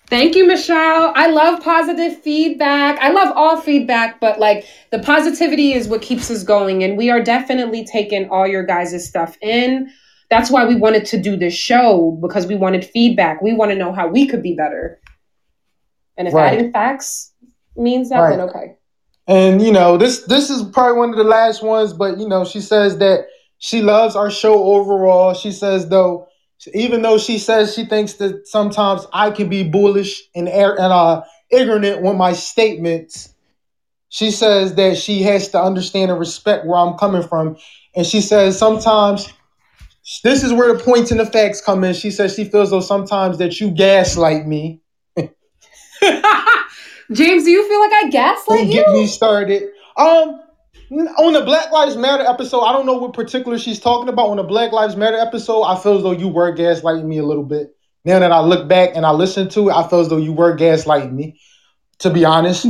Thank 0.08 0.36
you, 0.36 0.46
Michelle. 0.46 1.12
I 1.14 1.28
love 1.28 1.62
positive 1.62 2.18
feedback. 2.22 2.98
I 2.98 3.10
love 3.10 3.30
all 3.36 3.60
feedback, 3.60 4.20
but 4.20 4.40
like 4.40 4.64
the 4.90 5.00
positivity 5.00 5.74
is 5.74 5.86
what 5.86 6.00
keeps 6.00 6.30
us 6.30 6.42
going. 6.44 6.82
And 6.82 6.96
we 6.96 7.10
are 7.10 7.22
definitely 7.22 7.84
taking 7.84 8.30
all 8.30 8.46
your 8.46 8.64
guys' 8.64 9.06
stuff 9.06 9.36
in. 9.42 9.92
That's 10.30 10.50
why 10.50 10.66
we 10.66 10.74
wanted 10.74 11.06
to 11.06 11.20
do 11.20 11.36
this 11.36 11.54
show 11.54 12.18
because 12.20 12.46
we 12.46 12.54
wanted 12.54 12.84
feedback. 12.84 13.40
We 13.40 13.54
want 13.54 13.70
to 13.70 13.76
know 13.76 13.92
how 13.92 14.08
we 14.08 14.26
could 14.26 14.42
be 14.42 14.54
better. 14.54 15.00
And 16.16 16.28
if 16.28 16.34
right. 16.34 16.52
adding 16.52 16.72
facts 16.72 17.32
means 17.76 18.10
that, 18.10 18.18
right. 18.18 18.36
then 18.36 18.48
okay. 18.48 18.76
And 19.26 19.62
you 19.62 19.72
know, 19.72 19.96
this 19.96 20.22
this 20.22 20.50
is 20.50 20.62
probably 20.62 20.98
one 20.98 21.10
of 21.10 21.16
the 21.16 21.24
last 21.24 21.62
ones, 21.62 21.92
but 21.92 22.18
you 22.18 22.28
know, 22.28 22.44
she 22.44 22.60
says 22.60 22.98
that 22.98 23.26
she 23.58 23.82
loves 23.82 24.16
our 24.16 24.30
show 24.30 24.64
overall. 24.64 25.34
She 25.34 25.52
says 25.52 25.88
though, 25.88 26.28
even 26.74 27.02
though 27.02 27.18
she 27.18 27.38
says 27.38 27.74
she 27.74 27.84
thinks 27.84 28.14
that 28.14 28.48
sometimes 28.48 29.06
I 29.12 29.30
can 29.30 29.48
be 29.48 29.64
bullish 29.64 30.22
and 30.34 30.48
and 30.48 30.92
uh 30.92 31.22
ignorant 31.50 32.02
with 32.02 32.16
my 32.16 32.32
statements, 32.32 33.34
she 34.08 34.30
says 34.30 34.74
that 34.74 34.96
she 34.96 35.22
has 35.22 35.48
to 35.48 35.62
understand 35.62 36.10
and 36.10 36.20
respect 36.20 36.66
where 36.66 36.78
I'm 36.78 36.98
coming 36.98 37.22
from. 37.22 37.56
And 37.94 38.06
she 38.06 38.20
says 38.20 38.58
sometimes 38.58 39.32
this 40.22 40.42
is 40.42 40.52
where 40.52 40.74
the 40.74 40.82
points 40.82 41.10
and 41.10 41.20
the 41.20 41.26
facts 41.26 41.60
come 41.60 41.84
in. 41.84 41.94
She 41.94 42.10
says 42.10 42.34
she 42.34 42.44
feels 42.44 42.70
though 42.70 42.80
sometimes 42.80 43.38
that 43.38 43.60
you 43.60 43.70
gaslight 43.70 44.46
me. 44.46 44.80
James, 47.12 47.44
do 47.44 47.50
you 47.50 47.68
feel 47.68 47.80
like 47.80 47.92
I 47.92 48.08
gaslight 48.10 48.58
Don't 48.60 48.68
you? 48.68 48.84
Get 48.84 48.88
me 48.90 49.06
started. 49.06 49.70
Um, 49.96 50.40
on 50.90 51.32
the 51.32 51.42
Black 51.44 51.70
Lives 51.72 51.96
Matter 51.96 52.24
episode, 52.24 52.60
I 52.60 52.72
don't 52.72 52.86
know 52.86 52.94
what 52.94 53.12
particular 53.12 53.58
she's 53.58 53.80
talking 53.80 54.08
about. 54.08 54.28
On 54.28 54.36
the 54.36 54.42
Black 54.42 54.72
Lives 54.72 54.96
Matter 54.96 55.18
episode, 55.18 55.62
I 55.62 55.78
feel 55.78 55.96
as 55.96 56.02
though 56.02 56.12
you 56.12 56.28
were 56.28 56.54
gaslighting 56.54 57.04
me 57.04 57.18
a 57.18 57.24
little 57.24 57.44
bit. 57.44 57.76
Now 58.04 58.18
that 58.20 58.32
I 58.32 58.40
look 58.40 58.68
back 58.68 58.90
and 58.94 59.04
I 59.04 59.10
listen 59.10 59.48
to 59.50 59.68
it, 59.68 59.74
I 59.74 59.86
feel 59.88 60.00
as 60.00 60.08
though 60.08 60.16
you 60.16 60.32
were 60.32 60.56
gaslighting 60.56 61.12
me. 61.12 61.38
To 62.00 62.10
be 62.10 62.24
honest, 62.24 62.64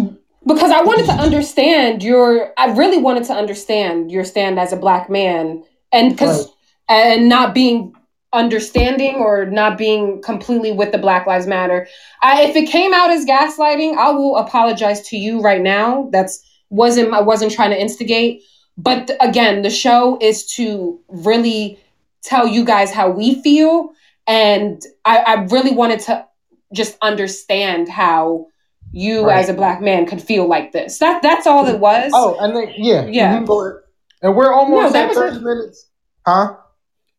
because 0.47 0.71
I 0.71 0.81
wanted 0.81 1.05
to 1.05 1.13
understand 1.13 2.03
your, 2.03 2.55
I 2.57 2.73
really 2.73 2.97
wanted 2.97 3.25
to 3.25 3.35
understand 3.35 4.11
your 4.11 4.25
stand 4.25 4.59
as 4.59 4.73
a 4.73 4.77
black 4.77 5.11
man, 5.11 5.63
and 5.93 6.13
because 6.13 6.47
right 6.47 6.55
and 6.89 7.29
not 7.29 7.55
being 7.55 7.95
understanding 8.33 9.17
or 9.17 9.47
not 9.47 9.79
being 9.79 10.21
completely 10.23 10.73
with 10.73 10.93
the 10.93 10.99
Black 10.99 11.27
Lives 11.27 11.47
Matter. 11.47 11.87
I, 12.23 12.43
if 12.43 12.57
it 12.57 12.69
came 12.69 12.93
out 12.93 13.11
as 13.11 13.25
gaslighting, 13.25 13.97
I 13.97 14.11
will 14.11 14.37
apologize 14.37 15.01
to 15.09 15.17
you 15.17 15.41
right 15.41 15.63
now. 15.63 16.09
That's 16.13 16.45
wasn't 16.71 17.13
I 17.13 17.23
wasn't 17.23 17.53
trying 17.53 17.71
to 17.71 17.81
instigate. 17.81 18.43
But 18.77 19.11
again, 19.21 19.63
the 19.63 19.71
show 19.71 20.19
is 20.21 20.47
to 20.55 21.01
really 21.09 21.81
tell 22.23 22.47
you 22.47 22.65
guys 22.65 22.93
how 22.93 23.11
we 23.11 23.43
feel, 23.43 23.91
and 24.27 24.81
I, 25.05 25.19
I 25.19 25.35
really 25.45 25.73
wanted 25.73 26.01
to 26.01 26.27
just 26.75 26.97
understand 27.01 27.89
how 27.89 28.47
you 28.93 29.27
right. 29.27 29.39
as 29.39 29.49
a 29.49 29.55
black 29.55 29.81
man 29.81 30.07
could 30.07 30.23
feel 30.23 30.47
like 30.47 30.73
this. 30.73 30.99
That 30.99 31.23
that's 31.23 31.47
all 31.47 31.67
it 31.67 31.81
was. 31.81 32.13
Oh, 32.15 32.37
and 32.39 32.55
then 32.55 32.73
yeah, 32.77 33.07
yeah. 33.07 33.41
Mm-hmm. 33.41 33.79
And 34.21 34.37
we're 34.37 34.53
almost 34.53 34.95
no, 34.95 35.01
at 35.01 35.15
thirty 35.15 35.41
minutes, 35.41 35.87
huh? 36.27 36.57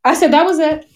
I 0.04 0.14
said 0.14 0.32
that 0.34 0.46
was 0.46 0.60
it. 0.60 0.88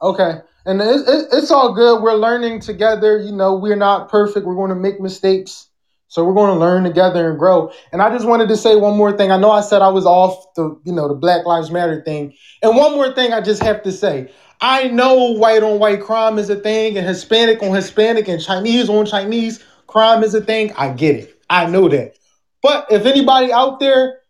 Okay. 0.00 0.40
And 0.64 0.80
it, 0.80 1.08
it, 1.08 1.28
it's 1.32 1.50
all 1.50 1.74
good. 1.74 2.02
We're 2.02 2.14
learning 2.14 2.60
together. 2.60 3.18
You 3.18 3.32
know, 3.32 3.56
we're 3.56 3.76
not 3.76 4.08
perfect. 4.08 4.46
We're 4.46 4.54
going 4.54 4.70
to 4.70 4.76
make 4.76 5.00
mistakes. 5.00 5.68
So 6.08 6.24
we're 6.24 6.34
going 6.34 6.52
to 6.52 6.60
learn 6.60 6.84
together 6.84 7.30
and 7.30 7.38
grow. 7.38 7.72
And 7.90 8.02
I 8.02 8.10
just 8.10 8.26
wanted 8.26 8.48
to 8.48 8.56
say 8.56 8.76
one 8.76 8.96
more 8.96 9.16
thing. 9.16 9.32
I 9.32 9.38
know 9.38 9.50
I 9.50 9.62
said 9.62 9.80
I 9.80 9.88
was 9.88 10.04
off 10.04 10.44
the, 10.56 10.78
you 10.84 10.92
know, 10.92 11.08
the 11.08 11.14
Black 11.14 11.46
Lives 11.46 11.70
Matter 11.70 12.02
thing. 12.04 12.34
And 12.62 12.76
one 12.76 12.92
more 12.92 13.12
thing 13.14 13.32
I 13.32 13.40
just 13.40 13.62
have 13.62 13.82
to 13.84 13.92
say. 13.92 14.30
I 14.60 14.88
know 14.88 15.32
white 15.32 15.62
on 15.62 15.78
white 15.78 16.02
crime 16.02 16.38
is 16.38 16.50
a 16.50 16.56
thing 16.56 16.98
and 16.98 17.06
Hispanic 17.06 17.62
on 17.62 17.74
Hispanic 17.74 18.28
and 18.28 18.40
Chinese 18.40 18.88
on 18.88 19.06
Chinese 19.06 19.64
crime 19.86 20.22
is 20.22 20.34
a 20.34 20.40
thing. 20.40 20.72
I 20.74 20.92
get 20.92 21.16
it. 21.16 21.42
I 21.48 21.66
know 21.66 21.88
that. 21.88 22.16
But 22.62 22.86
if 22.90 23.06
anybody 23.06 23.52
out 23.52 23.80
there 23.80 24.20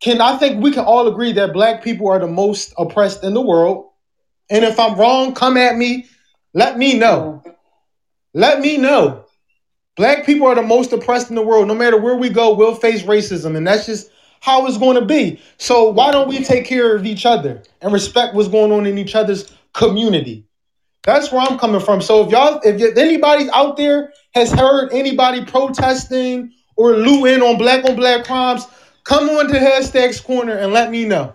can 0.00 0.20
I 0.20 0.36
think 0.36 0.62
we 0.62 0.70
can 0.70 0.84
all 0.84 1.08
agree 1.08 1.32
that 1.32 1.52
black 1.52 1.82
people 1.82 2.08
are 2.08 2.18
the 2.18 2.26
most 2.26 2.74
oppressed 2.78 3.24
in 3.24 3.34
the 3.34 3.40
world. 3.40 3.90
And 4.50 4.64
if 4.64 4.78
I'm 4.78 4.96
wrong, 4.96 5.34
come 5.34 5.56
at 5.56 5.76
me. 5.76 6.06
Let 6.54 6.78
me 6.78 6.98
know. 6.98 7.42
Let 8.34 8.60
me 8.60 8.76
know. 8.76 9.24
Black 9.96 10.26
people 10.26 10.46
are 10.46 10.54
the 10.54 10.62
most 10.62 10.92
oppressed 10.92 11.30
in 11.30 11.36
the 11.36 11.42
world. 11.42 11.66
No 11.66 11.74
matter 11.74 11.96
where 11.96 12.16
we 12.16 12.28
go, 12.28 12.54
we'll 12.54 12.74
face 12.74 13.02
racism. 13.02 13.56
And 13.56 13.66
that's 13.66 13.86
just 13.86 14.10
how 14.40 14.66
it's 14.66 14.78
going 14.78 15.00
to 15.00 15.04
be. 15.04 15.40
So 15.56 15.90
why 15.90 16.12
don't 16.12 16.28
we 16.28 16.44
take 16.44 16.66
care 16.66 16.94
of 16.94 17.06
each 17.06 17.24
other 17.24 17.62
and 17.80 17.92
respect 17.92 18.34
what's 18.34 18.48
going 18.48 18.72
on 18.72 18.86
in 18.86 18.98
each 18.98 19.14
other's 19.14 19.52
community? 19.72 20.44
That's 21.02 21.32
where 21.32 21.40
I'm 21.40 21.58
coming 21.58 21.80
from. 21.80 22.02
So 22.02 22.24
if 22.24 22.30
y'all, 22.30 22.60
if 22.62 22.98
anybody 22.98 23.48
out 23.54 23.76
there 23.76 24.12
has 24.34 24.52
heard 24.52 24.92
anybody 24.92 25.44
protesting 25.44 26.52
or 26.76 26.92
looting 26.92 27.42
on 27.42 27.56
black 27.56 27.84
on 27.84 27.96
black 27.96 28.24
crimes, 28.24 28.66
Come 29.06 29.30
on 29.30 29.46
to 29.48 29.54
Hashtags 29.54 30.22
Corner 30.22 30.56
and 30.56 30.72
let 30.72 30.90
me 30.90 31.04
know. 31.04 31.32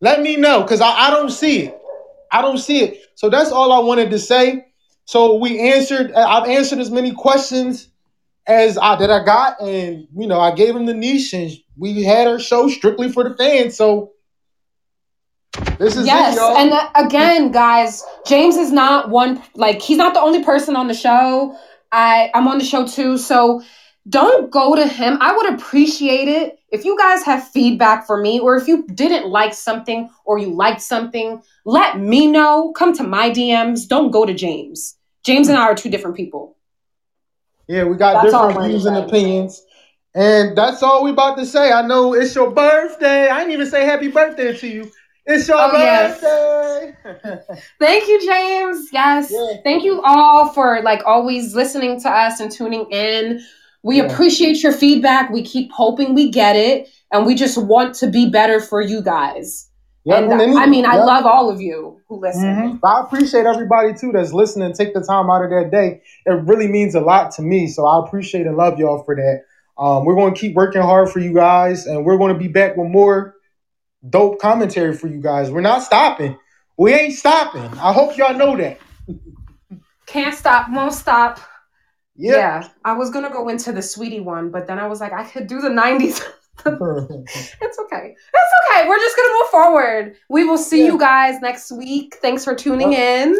Let 0.00 0.22
me 0.22 0.36
know 0.36 0.62
because 0.62 0.80
I, 0.80 0.88
I 0.88 1.10
don't 1.10 1.30
see 1.30 1.64
it. 1.64 1.78
I 2.32 2.40
don't 2.40 2.56
see 2.56 2.80
it. 2.80 3.02
So 3.16 3.28
that's 3.28 3.52
all 3.52 3.70
I 3.70 3.80
wanted 3.80 4.10
to 4.10 4.18
say. 4.18 4.66
So 5.04 5.34
we 5.34 5.60
answered, 5.60 6.12
I've 6.12 6.48
answered 6.48 6.78
as 6.78 6.90
many 6.90 7.12
questions 7.12 7.88
as 8.46 8.78
I 8.78 8.96
that 8.96 9.10
I 9.10 9.22
got, 9.24 9.60
and 9.60 10.08
you 10.16 10.26
know, 10.26 10.40
I 10.40 10.54
gave 10.54 10.74
him 10.74 10.86
the 10.86 10.94
niche, 10.94 11.34
and 11.34 11.50
we 11.76 12.02
had 12.02 12.26
our 12.26 12.38
show 12.38 12.68
strictly 12.68 13.12
for 13.12 13.28
the 13.28 13.36
fans. 13.36 13.76
So 13.76 14.12
this 15.78 15.96
is 15.96 16.06
yes, 16.06 16.36
it, 16.36 16.40
and 16.40 16.72
uh, 16.72 16.88
again, 16.94 17.52
guys, 17.52 18.02
James 18.26 18.56
is 18.56 18.72
not 18.72 19.10
one 19.10 19.42
like 19.54 19.82
he's 19.82 19.98
not 19.98 20.14
the 20.14 20.20
only 20.20 20.42
person 20.42 20.76
on 20.76 20.88
the 20.88 20.94
show. 20.94 21.56
I 21.92 22.30
I'm 22.34 22.48
on 22.48 22.58
the 22.58 22.64
show 22.64 22.86
too, 22.86 23.18
so 23.18 23.62
don't 24.08 24.50
go 24.50 24.74
to 24.74 24.86
him. 24.86 25.18
I 25.20 25.36
would 25.36 25.54
appreciate 25.54 26.28
it 26.28 26.58
if 26.70 26.84
you 26.84 26.96
guys 26.96 27.22
have 27.24 27.48
feedback 27.48 28.06
for 28.06 28.20
me, 28.20 28.38
or 28.40 28.56
if 28.56 28.68
you 28.68 28.86
didn't 28.94 29.28
like 29.28 29.52
something 29.52 30.08
or 30.24 30.38
you 30.38 30.54
liked 30.54 30.80
something, 30.80 31.42
let 31.64 31.98
me 31.98 32.26
know. 32.26 32.72
Come 32.72 32.94
to 32.96 33.02
my 33.02 33.30
DMs. 33.30 33.86
Don't 33.88 34.10
go 34.10 34.24
to 34.24 34.32
James. 34.32 34.96
James 35.24 35.48
and 35.48 35.58
I 35.58 35.62
are 35.62 35.74
two 35.74 35.90
different 35.90 36.16
people. 36.16 36.56
Yeah, 37.68 37.84
we 37.84 37.96
got 37.96 38.22
That's 38.22 38.32
different 38.34 38.68
views 38.68 38.86
and 38.86 38.96
opinions. 38.96 39.64
And 40.14 40.56
that's 40.56 40.82
all 40.82 41.04
we 41.04 41.10
about 41.10 41.36
to 41.38 41.46
say. 41.46 41.70
I 41.70 41.86
know 41.86 42.14
it's 42.14 42.34
your 42.34 42.50
birthday. 42.50 43.28
I 43.28 43.38
didn't 43.40 43.52
even 43.52 43.70
say 43.70 43.84
happy 43.84 44.08
birthday 44.08 44.56
to 44.56 44.66
you. 44.66 44.90
It's 45.26 45.46
your 45.46 45.58
Oh, 45.60 45.72
yes. 45.72 46.20
birthday. 46.20 47.60
Thank 47.78 48.08
you, 48.08 48.26
James. 48.26 48.88
Yes. 48.92 49.30
Yeah. 49.32 49.60
Thank 49.62 49.84
you 49.84 50.02
all 50.02 50.48
for 50.48 50.82
like 50.82 51.02
always 51.06 51.54
listening 51.54 52.00
to 52.00 52.10
us 52.10 52.40
and 52.40 52.50
tuning 52.50 52.90
in. 52.90 53.40
We 53.82 53.96
Yeah. 53.98 54.04
appreciate 54.04 54.62
your 54.62 54.72
feedback. 54.72 55.30
We 55.30 55.42
keep 55.42 55.70
hoping 55.72 56.14
we 56.14 56.30
get 56.30 56.56
it, 56.56 56.88
and 57.12 57.26
we 57.26 57.34
just 57.34 57.56
want 57.56 57.94
to 57.96 58.06
be 58.08 58.28
better 58.28 58.60
for 58.60 58.80
you 58.80 59.00
guys. 59.02 59.66
Yep, 60.04 60.30
and 60.30 60.58
I 60.58 60.66
mean, 60.66 60.86
I 60.86 60.96
love 60.96 61.26
all 61.26 61.50
of 61.50 61.60
you 61.60 61.98
who 62.08 62.20
listen. 62.20 62.44
Mhm. 62.44 62.78
I 62.82 63.00
appreciate 63.00 63.44
everybody 63.44 63.92
too 63.92 64.12
that's 64.12 64.32
listening. 64.32 64.72
Take 64.72 64.94
the 64.94 65.02
time 65.02 65.28
out 65.30 65.44
of 65.44 65.50
their 65.50 65.68
day. 65.68 66.00
It 66.24 66.42
really 66.44 66.68
means 66.68 66.94
a 66.94 67.00
lot 67.00 67.32
to 67.32 67.42
me. 67.42 67.66
So 67.66 67.84
I 67.86 67.98
appreciate 68.04 68.46
and 68.46 68.56
love 68.56 68.78
y'all 68.78 69.02
for 69.04 69.14
that. 69.14 69.42
Um, 69.78 70.04
we're 70.04 70.14
going 70.14 70.32
to 70.34 70.40
keep 70.40 70.54
working 70.54 70.80
hard 70.82 71.10
for 71.10 71.20
you 71.20 71.34
guys, 71.34 71.86
and 71.86 72.04
we're 72.04 72.16
going 72.16 72.32
to 72.32 72.38
be 72.38 72.48
back 72.48 72.76
with 72.76 72.88
more 72.88 73.34
dope 74.08 74.38
commentary 74.40 74.94
for 74.94 75.06
you 75.08 75.20
guys. 75.20 75.50
We're 75.50 75.60
not 75.60 75.82
stopping. 75.82 76.36
We 76.78 76.94
ain't 76.94 77.14
stopping. 77.14 77.70
I 77.78 77.92
hope 77.92 78.16
y'all 78.16 78.34
know 78.34 78.56
that. 78.56 78.78
Can't 80.06 80.34
stop, 80.34 80.66
won't 80.72 80.94
stop. 80.94 81.38
Yeah. 82.20 82.32
Yeah, 82.32 82.68
I 82.84 82.92
was 82.92 83.10
gonna 83.10 83.30
go 83.30 83.48
into 83.48 83.72
the 83.72 83.80
sweetie 83.82 84.20
one, 84.20 84.50
but 84.50 84.66
then 84.66 84.78
I 84.78 84.86
was 84.86 85.00
like, 85.00 85.12
I 85.12 85.24
could 85.24 85.46
do 85.46 85.60
the 85.60 85.70
'90s. 85.70 86.22
it's 86.66 87.78
okay. 87.78 88.14
It's 88.14 88.54
okay. 88.74 88.88
We're 88.88 88.98
just 88.98 89.16
gonna 89.16 89.34
move 89.34 89.48
forward. 89.50 90.16
We 90.28 90.44
will 90.44 90.58
see 90.58 90.80
Yeah. 90.84 90.92
you 90.92 90.98
guys 90.98 91.40
next 91.40 91.72
week. 91.72 92.18
Thanks 92.20 92.44
for 92.44 92.54
tuning 92.54 92.92
in. 92.92 93.34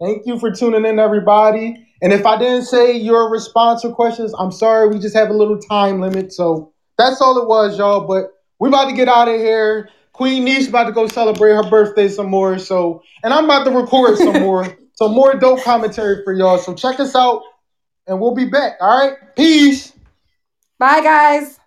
Thank 0.00 0.26
you 0.26 0.38
for 0.38 0.50
tuning 0.50 0.84
in, 0.84 0.98
everybody. 0.98 1.86
And 2.02 2.12
if 2.12 2.26
I 2.26 2.36
didn't 2.38 2.62
say 2.66 2.92
your 2.96 3.30
response 3.30 3.84
or 3.84 3.92
questions, 3.94 4.32
I'm 4.38 4.52
sorry. 4.52 4.88
We 4.88 4.98
just 4.98 5.16
have 5.16 5.30
a 5.30 5.32
little 5.32 5.58
time 5.58 6.00
limit. 6.00 6.32
So 6.32 6.72
that's 6.96 7.20
all 7.20 7.38
it 7.40 7.48
was, 7.48 7.78
y'all. 7.78 8.06
But 8.06 8.32
we're 8.58 8.68
about 8.68 8.88
to 8.90 8.94
get 8.96 9.08
out 9.08 9.28
of 9.28 9.36
here. 9.40 9.88
Queen 10.12 10.44
Niche 10.44 10.68
about 10.68 10.84
to 10.84 10.92
go 10.92 11.06
celebrate 11.06 11.52
her 11.52 11.68
birthday 11.70 12.08
some 12.08 12.28
more. 12.28 12.58
So, 12.58 13.02
and 13.22 13.32
I'm 13.32 13.44
about 13.44 13.64
to 13.64 13.70
record 13.70 14.18
some 14.18 14.40
more, 14.40 14.76
some 14.94 15.12
more 15.12 15.34
dope 15.34 15.62
commentary 15.62 16.24
for 16.24 16.32
y'all. 16.32 16.58
So 16.58 16.74
check 16.74 16.98
us 16.98 17.14
out, 17.14 17.42
and 18.08 18.20
we'll 18.20 18.34
be 18.34 18.46
back. 18.46 18.78
All 18.80 19.06
right, 19.06 19.16
peace. 19.36 19.92
Bye, 20.78 21.02
guys. 21.02 21.57